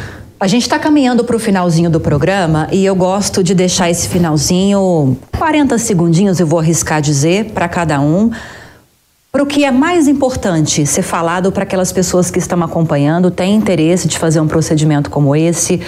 A 0.41 0.47
gente 0.47 0.63
está 0.63 0.79
caminhando 0.79 1.23
para 1.23 1.37
o 1.37 1.39
finalzinho 1.39 1.91
do 1.91 2.01
programa 2.01 2.67
e 2.73 2.83
eu 2.83 2.95
gosto 2.95 3.45
de 3.45 3.55
deixar 3.55 3.91
esse 3.91 4.09
finalzinho 4.09 5.15
40 5.39 5.77
segundinhos, 5.77 6.41
eu 6.41 6.47
vou 6.47 6.59
arriscar 6.59 7.03
dizer, 7.03 7.51
para 7.51 7.69
cada 7.69 8.01
um, 8.01 8.31
para 9.31 9.43
o 9.43 9.47
que 9.47 9.67
é 9.67 9.71
mais 9.71 10.09
importante 10.09 10.87
ser 10.87 11.03
falado 11.03 11.53
para 11.53 11.65
aquelas 11.65 11.93
pessoas 11.93 12.31
que 12.31 12.39
estão 12.39 12.63
acompanhando, 12.63 13.31
têm 13.31 13.55
interesse 13.55 14.09
de 14.09 14.19
fazer 14.19 14.41
um 14.41 14.49
procedimento 14.49 15.11
como 15.11 15.37
esse, 15.37 15.79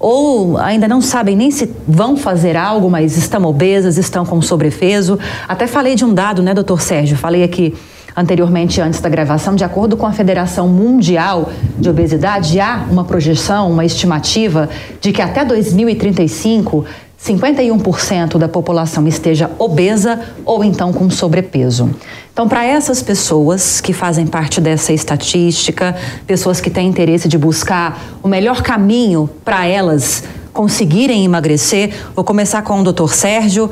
ou 0.00 0.58
ainda 0.58 0.88
não 0.88 1.00
sabem 1.00 1.36
nem 1.36 1.52
se 1.52 1.72
vão 1.86 2.16
fazer 2.16 2.56
algo, 2.56 2.90
mas 2.90 3.16
estão 3.16 3.44
obesas, 3.44 3.98
estão 3.98 4.26
com 4.26 4.42
sobrepeso. 4.42 5.16
Até 5.46 5.68
falei 5.68 5.94
de 5.94 6.04
um 6.04 6.12
dado, 6.12 6.42
né, 6.42 6.52
doutor 6.52 6.82
Sérgio? 6.82 7.16
Falei 7.16 7.44
aqui 7.44 7.72
anteriormente, 8.16 8.80
antes 8.80 9.00
da 9.00 9.08
gravação, 9.08 9.54
de 9.54 9.64
acordo 9.64 9.96
com 9.96 10.06
a 10.06 10.12
Federação 10.12 10.68
Mundial 10.68 11.50
de 11.78 11.88
Obesidade, 11.88 12.60
há 12.60 12.86
uma 12.90 13.04
projeção, 13.04 13.70
uma 13.70 13.84
estimativa 13.84 14.68
de 15.00 15.12
que 15.12 15.22
até 15.22 15.44
2035 15.44 16.84
51% 17.24 18.36
da 18.36 18.48
população 18.48 19.06
esteja 19.06 19.48
obesa 19.56 20.20
ou 20.44 20.64
então 20.64 20.92
com 20.92 21.08
sobrepeso. 21.08 21.88
Então, 22.32 22.48
para 22.48 22.64
essas 22.64 23.00
pessoas 23.00 23.80
que 23.80 23.92
fazem 23.92 24.26
parte 24.26 24.60
dessa 24.60 24.92
estatística, 24.92 25.94
pessoas 26.26 26.60
que 26.60 26.68
têm 26.68 26.88
interesse 26.88 27.28
de 27.28 27.38
buscar 27.38 28.02
o 28.22 28.28
melhor 28.28 28.62
caminho 28.62 29.30
para 29.44 29.66
elas 29.66 30.24
conseguirem 30.52 31.24
emagrecer, 31.24 31.94
vou 32.14 32.24
começar 32.24 32.62
com 32.62 32.80
o 32.80 32.92
Dr. 32.92 33.08
Sérgio. 33.08 33.70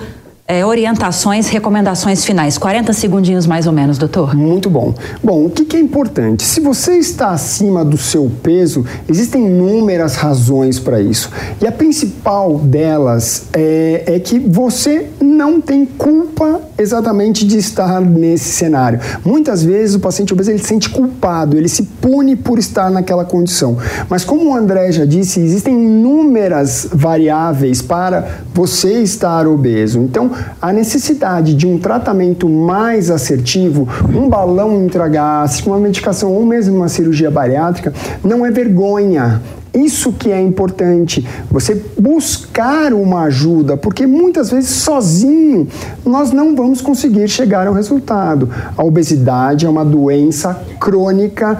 É, 0.50 0.66
orientações, 0.66 1.48
recomendações 1.48 2.24
finais. 2.24 2.58
40 2.58 2.92
segundinhos 2.92 3.46
mais 3.46 3.68
ou 3.68 3.72
menos, 3.72 3.98
doutor. 3.98 4.34
Muito 4.34 4.68
bom. 4.68 4.92
Bom, 5.22 5.46
o 5.46 5.50
que, 5.50 5.64
que 5.64 5.76
é 5.76 5.80
importante? 5.80 6.42
Se 6.42 6.58
você 6.58 6.94
está 6.94 7.30
acima 7.30 7.84
do 7.84 7.96
seu 7.96 8.28
peso, 8.42 8.84
existem 9.08 9.46
inúmeras 9.46 10.16
razões 10.16 10.80
para 10.80 11.00
isso. 11.00 11.30
E 11.62 11.66
a 11.68 11.70
principal 11.70 12.58
delas 12.58 13.46
é, 13.52 14.02
é 14.08 14.18
que 14.18 14.40
você 14.40 15.06
não 15.20 15.60
tem 15.60 15.86
culpa 15.86 16.60
exatamente 16.76 17.46
de 17.46 17.56
estar 17.56 18.00
nesse 18.00 18.50
cenário. 18.50 18.98
Muitas 19.24 19.62
vezes 19.62 19.94
o 19.94 20.00
paciente 20.00 20.32
obeso 20.32 20.50
ele 20.50 20.58
se 20.58 20.66
sente 20.66 20.90
culpado, 20.90 21.56
ele 21.56 21.68
se 21.68 21.84
pune 21.84 22.34
por 22.34 22.58
estar 22.58 22.90
naquela 22.90 23.24
condição. 23.24 23.76
Mas 24.08 24.24
como 24.24 24.50
o 24.50 24.54
André 24.56 24.90
já 24.90 25.04
disse, 25.04 25.38
existem 25.38 25.74
inúmeras 25.74 26.88
variáveis 26.92 27.80
para 27.80 28.40
você 28.52 28.94
estar 29.02 29.46
obeso. 29.46 30.00
Então, 30.00 30.32
a 30.60 30.72
necessidade 30.72 31.54
de 31.54 31.66
um 31.66 31.78
tratamento 31.78 32.48
mais 32.48 33.10
assertivo, 33.10 33.88
um 34.14 34.28
balão 34.28 34.84
intragástrico, 34.84 35.70
uma 35.70 35.78
medicação 35.78 36.32
ou 36.32 36.44
mesmo 36.44 36.76
uma 36.76 36.88
cirurgia 36.88 37.30
bariátrica, 37.30 37.92
não 38.22 38.44
é 38.44 38.50
vergonha. 38.50 39.40
Isso 39.72 40.12
que 40.12 40.32
é 40.32 40.40
importante, 40.40 41.24
você 41.48 41.80
buscar 41.96 42.92
uma 42.92 43.22
ajuda, 43.22 43.76
porque 43.76 44.04
muitas 44.04 44.50
vezes 44.50 44.70
sozinho 44.70 45.68
nós 46.04 46.32
não 46.32 46.56
vamos 46.56 46.80
conseguir 46.80 47.28
chegar 47.28 47.68
ao 47.68 47.74
resultado. 47.74 48.48
A 48.76 48.82
obesidade 48.82 49.66
é 49.66 49.68
uma 49.68 49.84
doença 49.84 50.60
crônica 50.80 51.56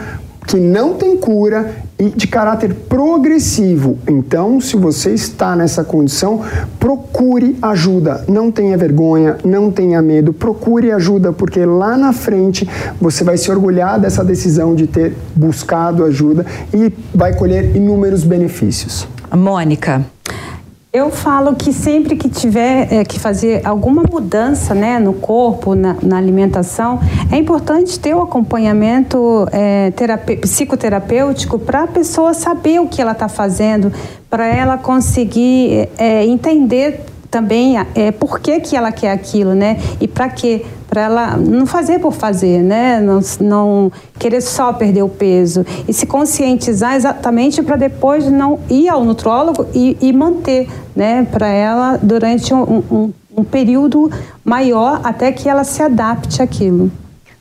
que 0.51 0.57
não 0.57 0.95
tem 0.95 1.17
cura 1.17 1.77
e 1.97 2.09
de 2.11 2.27
caráter 2.27 2.75
progressivo. 2.75 3.99
Então, 4.09 4.61
se 4.61 4.77
você 4.77 5.13
está 5.15 5.55
nessa 5.55 5.85
condição, 5.85 6.43
procure 6.77 7.57
ajuda. 7.63 8.25
Não 8.27 8.51
tenha 8.51 8.77
vergonha, 8.77 9.37
não 9.45 9.71
tenha 9.71 10.03
medo, 10.03 10.33
procure 10.33 10.91
ajuda, 10.91 11.33
porque 11.33 11.65
lá 11.65 11.97
na 11.97 12.13
frente 12.13 12.69
você 13.01 13.23
vai 13.23 13.37
se 13.37 13.49
orgulhar 13.49 14.01
dessa 14.01 14.25
decisão 14.25 14.75
de 14.75 14.89
ter 14.89 15.15
buscado 15.37 16.05
ajuda 16.05 16.45
e 16.75 16.93
vai 17.15 17.33
colher 17.33 17.77
inúmeros 17.77 18.25
benefícios. 18.25 19.07
Mônica. 19.33 20.05
Eu 20.93 21.09
falo 21.09 21.55
que 21.55 21.73
sempre 21.73 22.17
que 22.17 22.29
tiver 22.29 22.93
é, 22.93 23.05
que 23.05 23.21
fazer 23.21 23.65
alguma 23.65 24.03
mudança 24.03 24.75
né, 24.75 24.99
no 24.99 25.13
corpo, 25.13 25.77
na, 25.77 25.97
na 26.03 26.19
alimentação, 26.19 26.99
é 27.31 27.37
importante 27.37 27.97
ter 28.01 28.13
o 28.13 28.21
acompanhamento 28.21 29.47
é, 29.53 29.93
psicoterapêutico 30.41 31.61
para 31.61 31.85
a 31.85 31.87
pessoa 31.87 32.35
saber 32.35 32.81
o 32.81 32.89
que 32.89 33.01
ela 33.01 33.13
está 33.13 33.29
fazendo, 33.29 33.93
para 34.29 34.49
ela 34.49 34.77
conseguir 34.77 35.89
é, 35.97 36.27
entender 36.27 37.05
também 37.31 37.77
é, 37.95 38.11
por 38.11 38.41
que, 38.41 38.59
que 38.61 38.77
ela 38.77 38.91
quer 38.91 39.13
aquilo, 39.13 39.55
né? 39.55 39.79
E 40.01 40.09
para 40.09 40.29
quê? 40.29 40.65
Para 40.89 41.03
ela 41.03 41.37
não 41.37 41.65
fazer 41.65 42.01
por 42.01 42.13
fazer, 42.13 42.63
né? 42.63 43.01
Não, 43.01 43.21
não 43.41 43.93
querer 44.19 44.41
só 44.41 44.73
perder 44.73 45.03
o 45.03 45.09
peso. 45.09 45.65
E 45.87 45.93
se 45.93 46.05
conscientizar 46.07 46.97
exatamente 46.97 47.63
para 47.63 47.77
depois 47.77 48.29
não 48.29 48.59
ir 48.69 48.89
ao 48.89 49.05
nutrólogo 49.05 49.67
e, 49.73 49.97
e 50.01 50.13
manter, 50.13 50.69
né? 50.97 51.27
Para 51.31 51.47
ela 51.47 51.99
durante 52.03 52.53
um, 52.53 52.83
um, 52.91 53.13
um 53.37 53.45
período 53.45 54.11
maior 54.45 55.01
até 55.05 55.31
que 55.31 55.49
ela 55.49 55.63
se 55.63 55.81
adapte 55.83 56.43
àquilo. 56.43 56.91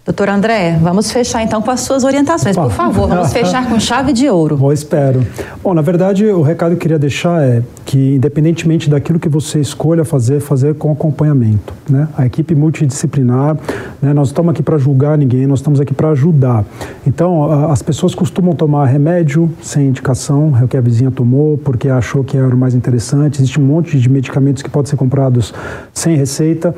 Doutor 0.09 0.27
André, 0.27 0.75
vamos 0.81 1.11
fechar 1.11 1.43
então 1.43 1.61
com 1.61 1.69
as 1.69 1.81
suas 1.81 2.03
orientações, 2.03 2.55
por 2.55 2.71
favor. 2.71 3.07
Vamos 3.07 3.29
fechar 3.31 3.69
com 3.69 3.79
chave 3.79 4.11
de 4.11 4.27
ouro. 4.27 4.57
Bom, 4.57 4.73
espero. 4.73 5.23
Bom, 5.61 5.71
na 5.71 5.83
verdade, 5.83 6.25
o 6.25 6.41
recado 6.41 6.69
que 6.71 6.77
eu 6.77 6.79
queria 6.79 6.97
deixar 6.97 7.43
é 7.43 7.61
que, 7.85 8.15
independentemente 8.15 8.89
daquilo 8.89 9.19
que 9.19 9.29
você 9.29 9.59
escolha 9.59 10.03
fazer, 10.03 10.39
fazer 10.39 10.73
com 10.73 10.91
acompanhamento. 10.91 11.75
Né? 11.87 12.07
A 12.17 12.25
equipe 12.25 12.55
multidisciplinar, 12.55 13.55
né? 14.01 14.11
nós 14.11 14.29
estamos 14.29 14.49
aqui 14.49 14.63
para 14.63 14.79
julgar 14.79 15.15
ninguém, 15.15 15.45
nós 15.45 15.59
estamos 15.59 15.79
aqui 15.79 15.93
para 15.93 16.09
ajudar. 16.09 16.65
Então, 17.05 17.69
as 17.69 17.83
pessoas 17.83 18.15
costumam 18.15 18.55
tomar 18.55 18.87
remédio 18.87 19.47
sem 19.61 19.89
indicação, 19.89 20.57
é 20.59 20.63
o 20.63 20.67
que 20.67 20.75
a 20.75 20.81
vizinha 20.81 21.11
tomou, 21.11 21.55
porque 21.59 21.87
achou 21.87 22.23
que 22.23 22.35
era 22.35 22.47
o 22.47 22.57
mais 22.57 22.73
interessante. 22.73 23.37
Existe 23.37 23.59
um 23.59 23.63
monte 23.63 23.99
de 23.99 24.09
medicamentos 24.09 24.63
que 24.63 24.71
podem 24.71 24.89
ser 24.89 24.95
comprados 24.95 25.53
sem 25.93 26.15
receita. 26.15 26.73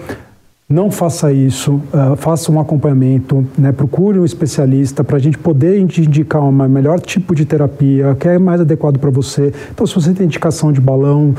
Não 0.71 0.89
faça 0.89 1.33
isso, 1.33 1.81
uh, 1.93 2.15
faça 2.15 2.49
um 2.51 2.59
acompanhamento, 2.59 3.45
né, 3.57 3.73
procure 3.73 4.17
um 4.17 4.23
especialista 4.23 5.03
para 5.03 5.17
a 5.17 5.19
gente 5.19 5.37
poder 5.37 5.77
indicar 5.79 6.41
um 6.41 6.51
melhor 6.51 6.99
tipo 6.99 7.35
de 7.35 7.43
terapia, 7.43 8.15
que 8.17 8.27
é 8.27 8.39
mais 8.39 8.61
adequado 8.61 8.97
para 8.97 9.09
você. 9.09 9.51
Então, 9.69 9.85
se 9.85 9.93
você 9.93 10.13
tem 10.13 10.25
indicação 10.25 10.71
de 10.71 10.79
balão, 10.79 11.35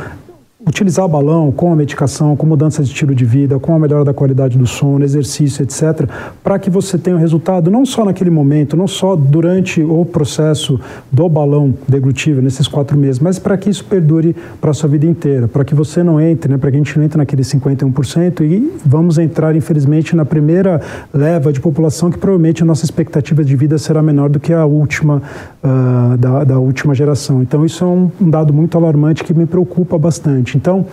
utilizar 0.67 1.05
o 1.05 1.09
balão 1.09 1.51
com 1.51 1.73
a 1.73 1.77
medicação, 1.77 2.37
com 2.37 2.47
mudança 2.47 2.83
de 2.83 2.89
estilo 2.89 3.15
de 3.15 3.25
vida, 3.25 3.59
com 3.59 3.75
a 3.75 3.79
melhora 3.79 4.05
da 4.05 4.15
qualidade 4.15 4.57
do 4.57 4.67
sono, 4.67 5.05
exercício, 5.05 5.63
etc., 5.63 6.09
para 6.43 6.59
que 6.59 6.71
você 6.71 6.97
tenha 6.97 7.17
um 7.17 7.19
resultado 7.19 7.71
não 7.71 7.85
só 7.85 8.05
naquele 8.05 8.31
momento, 8.31 8.77
não 8.77 8.87
só 8.87 9.17
durante 9.17 9.83
o 9.83 10.05
processo 10.05 10.79
do 11.11 11.29
balão 11.29 11.75
deglutível, 11.89 12.43
nesses 12.43 12.69
quatro 12.69 12.97
meses, 12.97 13.19
mas 13.19 13.39
para 13.39 13.57
que 13.57 13.69
isso 13.69 13.85
perdure 13.85 14.37
para 14.61 14.71
a 14.71 14.75
sua 14.75 14.89
vida 14.89 15.07
inteira, 15.07 15.49
para 15.49 15.65
que 15.65 15.75
você 15.75 16.03
não 16.03 16.21
entre, 16.21 16.53
né, 16.53 16.59
para 16.59 16.71
que 16.71 16.77
a 16.77 16.79
gente 16.79 16.97
não 16.97 17.05
entre 17.05 17.19
naquele 17.19 17.43
51% 17.43 18.41
e 18.43 18.73
vamos 18.85 19.19
entrar, 19.19 19.57
infelizmente, 19.57 20.15
na 20.15 20.25
primeira 20.25 20.81
leva 21.13 21.53
de 21.53 21.61
população 21.61 22.11
que 22.11 22.19
provavelmente 22.19 22.63
a 22.63 22.67
nossa 22.67 22.85
expectativa 22.85 23.45
de 23.45 23.57
vida 23.57 23.79
será 23.79 24.01
menor 24.01 24.29
do 24.29 24.39
que 24.39 24.53
a 24.53 24.65
última, 24.65 25.23
uh, 25.63 26.17
da, 26.17 26.45
da 26.45 26.59
última 26.59 26.95
geração. 26.95 27.43
Então, 27.43 27.67
isso 27.67 27.83
é 27.83 27.87
um, 27.87 28.11
um 28.21 28.31
dado 28.31 28.53
muito 28.53 28.79
alarmante 28.79 29.25
que 29.25 29.35
me 29.35 29.47
preocupa 29.47 29.99
bastante. 29.99 30.52
Então, 30.57 30.87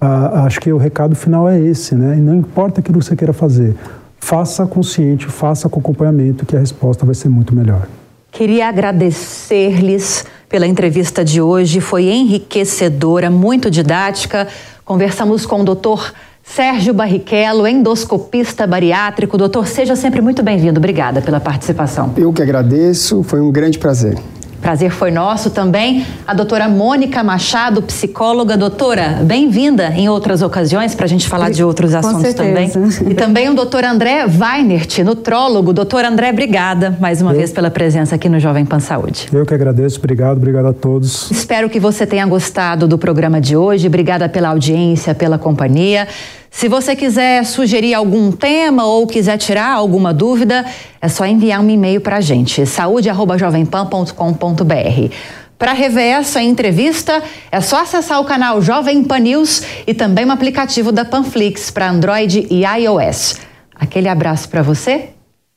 acho 0.00 0.60
que 0.60 0.72
o 0.72 0.78
recado 0.78 1.14
final 1.14 1.48
é 1.48 1.60
esse, 1.60 1.94
né? 1.94 2.16
E 2.16 2.20
não 2.20 2.34
importa 2.34 2.80
aquilo 2.80 2.98
que 2.98 3.04
você 3.04 3.16
queira 3.16 3.32
fazer, 3.32 3.74
faça 4.18 4.66
consciente, 4.66 5.26
faça 5.26 5.68
com 5.68 5.80
acompanhamento, 5.80 6.46
que 6.46 6.56
a 6.56 6.60
resposta 6.60 7.04
vai 7.04 7.14
ser 7.14 7.28
muito 7.28 7.54
melhor. 7.54 7.86
Queria 8.32 8.68
agradecer-lhes 8.68 10.24
pela 10.48 10.66
entrevista 10.66 11.24
de 11.24 11.40
hoje, 11.40 11.80
foi 11.80 12.04
enriquecedora, 12.04 13.30
muito 13.30 13.70
didática. 13.70 14.46
Conversamos 14.84 15.44
com 15.46 15.60
o 15.60 15.64
doutor 15.64 16.12
Sérgio 16.42 16.94
Barrichello, 16.94 17.66
endoscopista 17.66 18.66
bariátrico. 18.66 19.36
Doutor, 19.36 19.66
seja 19.66 19.94
sempre 19.94 20.20
muito 20.20 20.42
bem-vindo. 20.42 20.78
Obrigada 20.78 21.20
pela 21.20 21.38
participação. 21.40 22.12
Eu 22.16 22.32
que 22.32 22.42
agradeço, 22.42 23.22
foi 23.22 23.40
um 23.40 23.50
grande 23.52 23.78
prazer. 23.78 24.16
Prazer 24.60 24.90
foi 24.90 25.10
nosso 25.10 25.50
também. 25.50 26.04
A 26.26 26.34
doutora 26.34 26.68
Mônica 26.68 27.24
Machado, 27.24 27.80
psicóloga. 27.80 28.58
Doutora, 28.58 29.20
bem-vinda 29.22 29.88
em 29.96 30.08
outras 30.08 30.42
ocasiões 30.42 30.94
para 30.94 31.06
a 31.06 31.08
gente 31.08 31.26
falar 31.26 31.50
de 31.50 31.64
outros 31.64 31.94
assuntos 31.94 32.34
também. 32.34 32.70
E 33.08 33.14
também 33.14 33.48
o 33.48 33.54
doutor 33.54 33.84
André 33.84 34.26
Weinert, 34.26 34.98
nutrólogo. 34.98 35.72
Doutor 35.72 36.04
André, 36.04 36.30
obrigada 36.30 36.94
mais 37.00 37.22
uma 37.22 37.32
Eu... 37.32 37.38
vez 37.38 37.52
pela 37.52 37.70
presença 37.70 38.16
aqui 38.16 38.28
no 38.28 38.38
Jovem 38.38 38.66
Pan 38.66 38.80
Saúde. 38.80 39.28
Eu 39.32 39.46
que 39.46 39.54
agradeço, 39.54 39.98
obrigado, 39.98 40.36
obrigado 40.36 40.66
a 40.66 40.72
todos. 40.74 41.30
Espero 41.30 41.70
que 41.70 41.80
você 41.80 42.06
tenha 42.06 42.26
gostado 42.26 42.86
do 42.86 42.98
programa 42.98 43.40
de 43.40 43.56
hoje. 43.56 43.86
Obrigada 43.86 44.28
pela 44.28 44.50
audiência, 44.50 45.14
pela 45.14 45.38
companhia. 45.38 46.06
Se 46.50 46.68
você 46.68 46.94
quiser 46.96 47.44
sugerir 47.44 47.94
algum 47.94 48.32
tema 48.32 48.84
ou 48.84 49.06
quiser 49.06 49.38
tirar 49.38 49.72
alguma 49.72 50.12
dúvida, 50.12 50.66
é 51.00 51.08
só 51.08 51.24
enviar 51.24 51.60
um 51.60 51.70
e-mail 51.70 52.00
para 52.00 52.16
a 52.16 52.20
gente, 52.20 52.66
saúde.jovempan.com.br. 52.66 55.14
Para 55.56 55.72
rever 55.72 56.16
essa 56.16 56.42
entrevista, 56.42 57.22
é 57.52 57.60
só 57.60 57.82
acessar 57.82 58.18
o 58.20 58.24
canal 58.24 58.60
Jovem 58.62 59.04
Pan 59.04 59.20
News 59.20 59.62
e 59.86 59.94
também 59.94 60.24
o 60.24 60.32
aplicativo 60.32 60.90
da 60.90 61.04
Panflix 61.04 61.70
para 61.70 61.88
Android 61.90 62.48
e 62.50 62.64
iOS. 62.64 63.36
Aquele 63.74 64.08
abraço 64.08 64.48
para 64.48 64.62
você 64.62 65.10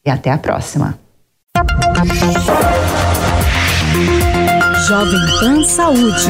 e 0.06 0.10
até 0.10 0.30
a 0.30 0.38
próxima. 0.38 1.00
Jovem 4.88 5.22
Pan 5.40 5.64
Saúde. 5.64 6.30